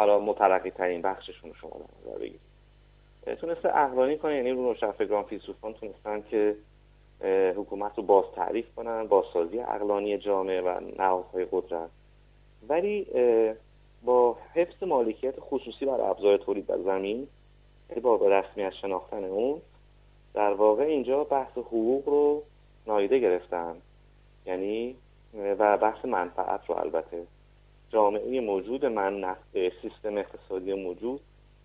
حالا 0.00 0.18
مترقی 0.18 0.70
ترین 0.70 1.02
بخششون 1.02 1.52
شما 1.60 1.70
در 1.70 2.10
نظر 2.10 2.18
بگیرید. 2.18 2.40
تونسته 3.40 3.78
اقلانی 3.78 4.18
کنه 4.18 4.36
یعنی 4.36 4.50
رو 4.50 4.62
روشنفکران 4.62 5.22
فیلسوفان 5.22 5.74
تونستن 5.74 6.24
که 6.30 6.56
حکومت 7.56 7.92
رو 7.96 8.02
باز 8.02 8.24
تعریف 8.34 8.74
کنن 8.76 9.06
بازسازی 9.06 9.60
اقلانی 9.60 10.18
جامعه 10.18 10.60
و 10.60 10.80
نهادهای 10.98 11.46
قدرت. 11.52 11.90
ولی 12.68 13.06
با 14.04 14.36
حفظ 14.54 14.82
مالکیت 14.82 15.34
خصوصی 15.40 15.86
بر 15.86 16.00
ابزار 16.00 16.36
تولید 16.36 16.66
در 16.66 16.78
زمین 16.78 17.28
با 18.02 18.16
به 18.16 18.28
رسمیت 18.28 18.72
شناختن 18.72 19.24
اون 19.24 19.60
در 20.34 20.52
واقع 20.52 20.82
اینجا 20.82 21.24
بحث 21.24 21.58
حقوق 21.58 22.08
رو 22.08 22.42
نایده 22.86 23.18
گرفتن. 23.18 23.76
یعنی 24.46 24.96
و 25.58 25.76
بحث 25.76 26.04
منفعت 26.04 26.60
رو 26.66 26.78
البته 26.78 27.26
جامعه 27.90 28.40
موجود 28.40 28.86
من 28.86 29.20
نفع 29.20 29.70
سیستم 29.82 30.18
اقتصادی 30.18 30.74
موجود 30.74 31.20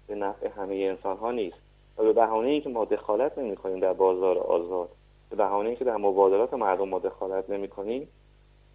به 0.08 0.16
نفع 0.16 0.48
همه 0.48 0.76
انسان 0.76 1.18
ها 1.18 1.32
نیست. 1.32 1.58
و 1.98 2.04
به 2.04 2.14
بهانه 2.14 2.50
اینکه 2.50 2.70
ما 2.70 2.86
دخالت 2.86 3.38
نمی 3.38 3.56
کنیم 3.56 3.80
در 3.80 3.94
بازار 3.94 4.38
آزاد 4.38 4.90
به 5.30 5.36
بهانه 5.36 5.70
اینکه 5.70 5.86
در 5.86 5.98
مبادلات 5.98 6.54
مردم 6.54 6.90
ما 6.90 7.00
دخالت 7.00 7.50
نمی 7.50 7.68
کنیم 7.68 8.08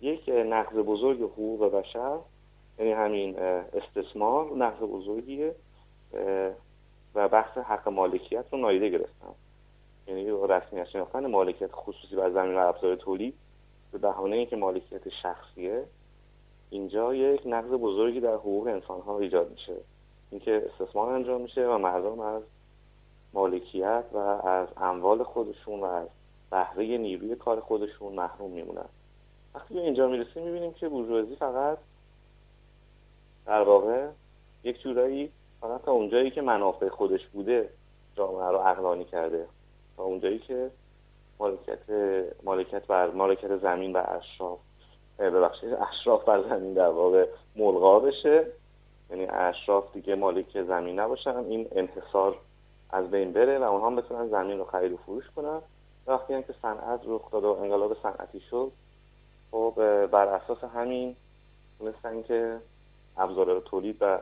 یک 0.00 0.28
نقض 0.28 0.76
بزرگ 0.76 1.22
حقوق 1.22 1.64
بشر 1.64 2.18
یعنی 2.78 2.92
همین 2.92 3.38
استثمار 3.38 4.56
نقض 4.56 4.82
بزرگیه 4.82 5.54
و 7.14 7.28
بحث 7.28 7.58
حق 7.58 7.88
مالکیت 7.88 8.44
رو 8.52 8.58
نایده 8.58 8.88
گرفتن 8.88 9.34
یعنی 10.06 10.30
رسمیت 10.48 10.88
شناختن 10.88 11.26
مالکیت 11.26 11.70
خصوصی 11.72 12.16
بر 12.16 12.30
زمین 12.30 12.54
و 12.54 12.58
ابزار 12.58 12.96
تولید 12.96 13.34
به 13.92 13.98
بهانه 13.98 14.36
اینکه 14.36 14.56
مالکیت 14.56 15.08
شخصیه. 15.22 15.84
اینجا 16.70 17.14
یک 17.14 17.42
نقض 17.46 17.70
بزرگی 17.70 18.20
در 18.20 18.34
حقوق 18.34 18.66
انسان 18.66 19.00
ها 19.00 19.18
ایجاد 19.18 19.50
میشه. 19.50 19.76
اینکه 20.30 20.70
استثمار 20.70 21.12
انجام 21.12 21.40
میشه 21.40 21.66
و 21.66 21.78
مردم 21.78 22.20
از 22.20 22.42
مالکیت 23.32 24.04
و 24.12 24.18
از 24.18 24.68
اموال 24.76 25.22
خودشون 25.22 25.80
و 25.80 25.84
از 25.84 26.08
بهره 26.50 26.98
نیروی 26.98 27.34
کار 27.34 27.60
خودشون 27.60 28.12
محروم 28.12 28.50
میمونن. 28.50 28.88
وقتی 29.54 29.74
به 29.74 29.80
اینجا 29.80 30.08
می‌رسیم 30.08 30.42
می‌بینیم 30.42 30.72
که 30.72 30.88
بورژوازی 30.88 31.36
فقط 31.36 31.78
در 33.46 33.62
واقع 33.62 34.08
یک 34.64 34.82
جورایی 34.82 35.30
فقط 35.60 35.82
تا 35.82 35.92
اونجایی 35.92 36.30
که 36.30 36.42
منافع 36.42 36.88
خودش 36.88 37.26
بوده 37.26 37.70
جامعه 38.16 38.48
رو 38.48 38.58
اقلانی 38.58 39.04
کرده 39.04 39.46
تا 39.96 40.02
اونجایی 40.02 40.38
که 40.38 40.70
مالکیت 41.38 41.78
مالکیت 42.42 42.86
بر 42.86 43.10
مالکیت 43.10 43.56
زمین 43.56 43.92
بر 43.92 44.16
اشراف 44.16 44.58
ببخشید 45.20 45.74
اشراف 45.74 46.24
بر 46.24 46.42
زمین 46.42 46.72
در 46.72 46.88
واقع 46.88 47.26
ملغا 47.56 48.00
بشه 48.00 48.46
یعنی 49.10 49.26
اشراف 49.26 49.92
دیگه 49.92 50.14
مالک 50.14 50.62
زمین 50.62 51.00
نباشن. 51.00 51.36
این 51.36 51.68
انحصار 51.72 52.36
از 52.90 53.10
بین 53.10 53.32
بره 53.32 53.58
و 53.58 53.62
اونها 53.62 53.90
بتونن 53.90 54.28
زمین 54.28 54.58
رو 54.58 54.64
خرید 54.64 54.92
و 54.92 54.96
فروش 54.96 55.24
کنن. 55.36 55.60
وقتی 56.06 56.42
که 56.42 56.54
صنعت 56.62 57.00
رخ 57.06 57.30
داد 57.30 57.44
و 57.44 57.48
انقلاب 57.48 57.96
صنعتی 58.02 58.40
شد 58.40 58.72
خب 59.50 59.72
بر 60.06 60.28
اساس 60.28 60.64
همین 60.64 61.16
تونستن 61.78 62.22
که 62.22 62.58
ابزار 63.16 63.60
تولید 63.60 63.96
و 64.00 64.18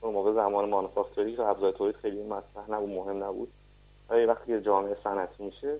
اون 0.00 0.14
موقع 0.14 0.32
زمان 0.32 0.68
مانوفاکتوری 0.68 1.36
و 1.36 1.42
ابزار 1.42 1.72
تولید 1.72 1.96
خیلی 1.96 2.22
مطرح 2.22 2.70
نبود 2.70 2.88
مهم 2.88 3.24
نبود. 3.24 3.52
ولی 4.10 4.24
وقتی 4.24 4.60
جامعه 4.60 4.96
صنعتی 5.04 5.44
میشه 5.44 5.76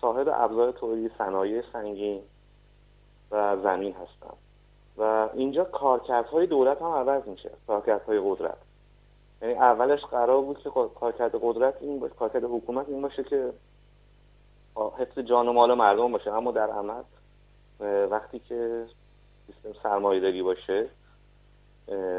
صاحب 0.00 0.28
ابزار 0.32 0.72
تولید 0.72 1.12
صنایع 1.18 1.62
سنگین 1.72 2.22
و 3.30 3.56
زمین 3.62 3.92
هستن 3.92 4.36
و 4.98 5.28
اینجا 5.34 5.64
کارکردهای 5.64 6.46
دولت 6.46 6.82
هم 6.82 6.90
عوض 6.90 7.28
میشه 7.28 7.50
کارکردهای 7.66 8.20
قدرت. 8.24 8.58
یعنی 9.42 9.54
اولش 9.54 10.04
قرار 10.04 10.42
بود 10.42 10.58
که 10.58 10.70
کارکرد 11.00 11.34
قدرت 11.42 11.74
این 11.80 12.00
باشه 12.00 12.14
کارکرد 12.14 12.44
حکومت 12.44 12.88
این 12.88 13.02
باشه 13.02 13.24
که 13.24 13.52
حفظ 14.98 15.18
جان 15.18 15.48
و 15.48 15.52
مال 15.52 15.74
مردم 15.74 16.12
باشه. 16.12 16.32
اما 16.32 16.52
در 16.52 16.70
عمل 16.70 17.02
وقتی 18.10 18.38
که 18.38 18.86
سیستم 19.46 19.80
سرمایه 19.82 20.20
داری 20.20 20.42
باشه 20.42 20.88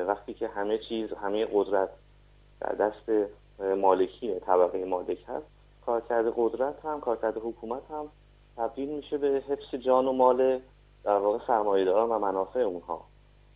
وقتی 0.08 0.34
که 0.34 0.48
همه 0.48 0.78
چیز 0.78 1.13
همه 1.13 1.48
قدرت 1.54 1.89
در 2.60 2.72
دست 2.72 3.30
مالکی 3.78 4.39
طبقه 4.39 4.86
مالک 4.86 5.26
هست 5.28 5.46
کارکرد 5.86 6.34
قدرت 6.38 6.86
هم 6.86 7.02
کارکرد 7.02 7.38
حکومت 7.38 7.82
هم 7.91 8.08
تبدیل 8.58 8.89
میشه 8.89 9.17
به 9.17 9.43
حفظ 9.50 9.76
جان 9.76 10.08
و 10.08 10.12
مال 10.12 10.60
در 11.08 11.17
واقع 11.17 11.39
سرمایه‌داران 11.48 12.10
و 12.10 12.20
منافع 12.20 12.60
اونها 12.60 13.02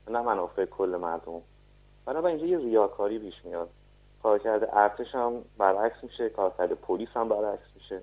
نه 0.07 0.21
منافع 0.21 0.65
کل 0.65 0.97
مردم. 1.01 1.41
بنابراین 2.05 2.39
اینجا 2.39 2.57
یه 2.57 2.65
ریاکاری 2.65 3.19
پیش 3.19 3.45
میاد. 3.45 3.69
کارکرد 4.23 4.69
ارتش 4.73 5.15
هم 5.15 5.33
برعکس 5.57 6.03
میشه 6.03 6.29
کارکرد 6.29 6.73
پلیس 6.73 7.09
هم 7.09 7.29
برعکس 7.29 7.67
میشه. 7.75 8.01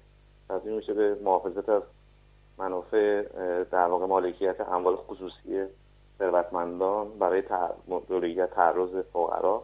تبدیل 0.49 0.73
میشه 0.73 0.95
به 0.95 1.15
محافظت 1.15 1.69
از 1.69 1.83
منافع 2.59 3.23
در 3.65 3.87
واقع 3.87 4.07
مالکیت 4.07 4.61
اموال 4.61 4.97
خصوصی 4.97 5.65
ثروتمندان 6.19 7.19
برای 7.19 7.43
دولت 8.09 8.55
تعرض 8.55 9.05
فقرا. 9.13 9.63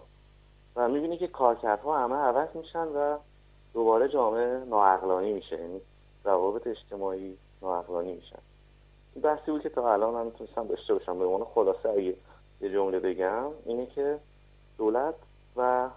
و 0.77 0.89
می‌بینی 0.89 1.19
که 1.19 1.27
کارکردها 1.27 1.99
همه 1.99 2.17
عوض 2.17 2.49
میشن 2.55 2.89
و 2.89 3.17
دوباره 3.75 4.09
جامعه 4.09 4.65
ناعقلانی 4.65 5.33
میشه. 5.33 5.61
یعنی 5.61 5.81
روابط 6.25 6.67
اجتماعی 6.67 7.39
ناعقلانی 7.63 8.13
میشن. 8.13 8.39
بحثی 9.23 9.51
بود 9.51 9.63
که 9.63 9.69
تا 9.69 9.93
الان 9.93 10.15
من 10.15 10.27
می‌تونستم 10.27 10.67
داشته 10.67 10.95
باشم. 10.95 11.19
به 11.19 11.25
عنوان 11.25 11.45
خلاصه 11.55 11.89
اگه 11.89 12.15
یه 12.61 12.73
جمله 12.73 13.01
بگم 13.01 13.51
اینه 13.65 13.87
که 13.87 14.19
دولت 14.79 15.15
و 15.57 15.89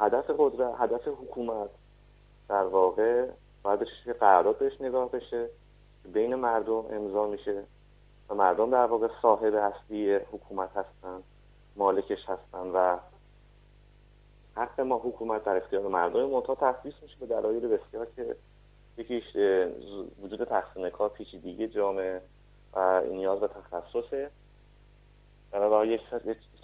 هدف 0.00 0.30
قدرت 0.38 0.74
هدف 0.78 1.08
حکومت 1.08 1.70
در 2.48 2.64
واقع 2.64 3.26
باید 3.62 3.80
بشه 3.80 4.12
قرارداد 4.12 4.58
بهش 4.58 4.80
نگاه 4.80 5.10
بشه 5.10 5.48
بین 6.12 6.34
مردم 6.34 6.84
امضا 6.90 7.26
میشه 7.26 7.62
و 8.28 8.34
مردم 8.34 8.70
در 8.70 8.86
واقع 8.86 9.08
صاحب 9.22 9.54
اصلی 9.54 10.14
حکومت 10.14 10.70
هستن 10.76 11.22
مالکش 11.76 12.28
هستن 12.28 12.70
و 12.74 12.96
حق 14.56 14.80
ما 14.80 14.96
حکومت 14.98 15.44
در 15.44 15.56
اختیار 15.56 15.88
مردم. 15.88 16.24
منتها 16.24 16.54
تخصیص 16.54 16.94
میشه 17.02 17.16
به 17.20 17.26
دلایل 17.26 17.68
بسیار 17.68 18.06
که 18.16 18.36
یکیش 18.98 19.36
وجود 20.22 20.44
تقسیم 20.44 20.90
کار 20.90 21.08
پیچیدگی 21.08 21.68
جامعه 21.68 22.20
و 22.74 23.00
نیاز 23.00 23.40
به 23.40 23.48
تخصصه. 23.48 24.30
و 25.52 25.84
یک 25.84 26.00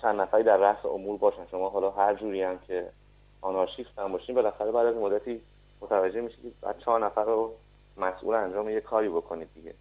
چند 0.03 0.21
نفری 0.21 0.43
در 0.43 0.57
رأس 0.57 0.85
امور 0.85 1.19
باشن. 1.19 1.47
شما 1.51 1.71
حالا 1.71 1.91
هر 1.91 2.15
جوری 2.15 2.43
هم 2.43 2.59
که 2.59 2.91
آنارشیست 3.41 3.99
هم 3.99 4.13
باشین 4.13 4.35
بالاخره 4.35 4.73
بعد 4.73 4.87
از 4.87 4.97
مدتی 4.97 5.41
متوجه 5.81 6.21
میشید 6.21 6.43
که 6.43 6.51
بعد 6.63 6.79
چهار 6.79 7.07
نفر 7.07 7.25
رو 7.25 7.55
مسئول 7.97 8.35
انجام 8.35 8.71
یه 8.71 8.81
کاری 8.81 9.09
بکنید 9.09 9.49
دیگه. 9.55 9.75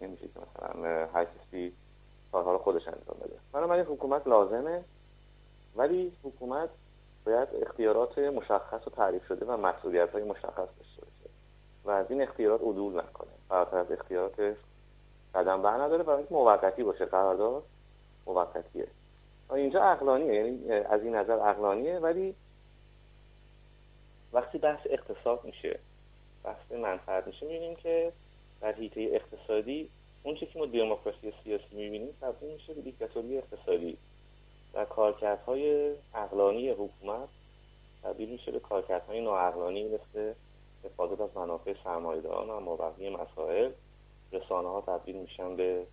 نمیشه 0.00 0.28
که 0.28 0.40
مثلا 0.40 1.06
هر 1.14 1.24
کسی 1.24 1.72
کارها 2.32 2.52
رو 2.52 2.58
خودش 2.58 2.88
انجام 2.88 3.16
بده. 3.24 3.36
بنابراین 3.52 3.84
حکومت 3.84 4.26
لازمه 4.26 4.84
ولی 5.76 6.12
حکومت 6.22 6.68
باید 7.26 7.48
اختیارات 7.62 8.18
مشخص 8.18 8.86
و 8.86 8.90
تعریف 8.90 9.26
شده 9.26 9.46
و 9.46 9.56
مسئولیت 9.56 10.10
های 10.10 10.24
مشخص 10.24 10.68
و 11.86 11.90
از 11.90 12.10
این 12.10 12.22
اختیارات 12.22 12.60
عدول 12.60 12.92
نکنه. 12.92 13.30
فراتر 13.48 13.76
از 13.76 13.92
اختیارات 13.92 14.56
قدم 15.34 15.62
بر 15.62 15.82
نداره 15.82 16.02
و 16.02 16.22
موقتی 16.30 16.82
باشه. 16.82 17.04
قرارداد 17.04 17.62
موقتیه. 18.26 18.86
اینجا 19.54 19.82
اقلانیه 19.82 20.34
یعنی 20.34 20.72
از 20.72 21.02
این 21.02 21.14
نظر 21.14 21.48
اقلانیه 21.48 21.98
ولی 21.98 22.34
وقتی 24.32 24.58
بحث 24.58 24.86
اقتصاد 24.90 25.40
میشه 25.44 25.78
بحث 26.44 26.72
منفعت 26.72 27.26
میشه 27.26 27.46
می‌بینیم 27.46 27.76
که 27.76 28.12
در 28.60 28.72
حیطه 28.72 29.00
اقتصادی 29.00 29.90
اون 30.22 30.34
چیزی 30.34 30.52
که 30.52 30.58
ما 30.58 30.66
دموکراسی 30.66 31.32
سیاسی 31.44 31.76
می‌بینیم 31.76 32.16
تبدیل 32.20 32.52
میشه 32.52 32.74
به 32.74 32.80
دیکتاتوری 32.80 33.38
اقتصادی. 33.38 33.98
و 34.74 34.84
کارکردهای 34.84 35.94
اقلانی 36.14 36.70
حکومت 36.70 37.28
تبدیل 38.02 38.28
میشه 38.28 38.52
به 38.52 38.60
کارکردهای 38.60 39.20
ناعقلانی 39.20 39.88
مثل 39.88 40.32
حفاظت 40.86 41.20
از 41.20 41.30
منافع 41.36 41.74
سرمایهداران 41.84 42.68
و 42.68 42.76
بقیه 42.76 43.10
مسائل 43.10 43.70
رسانه 44.32 44.68
ها 44.68 44.80
تبدیل 44.80 45.16
میشن 45.16 45.56
به 45.56 45.86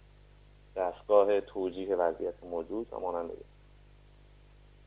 دستگاه 0.75 1.41
توجیه 1.41 1.95
وضعیت 1.95 2.43
موجود 2.43 2.87
و 2.91 2.99
مانند 2.99 3.31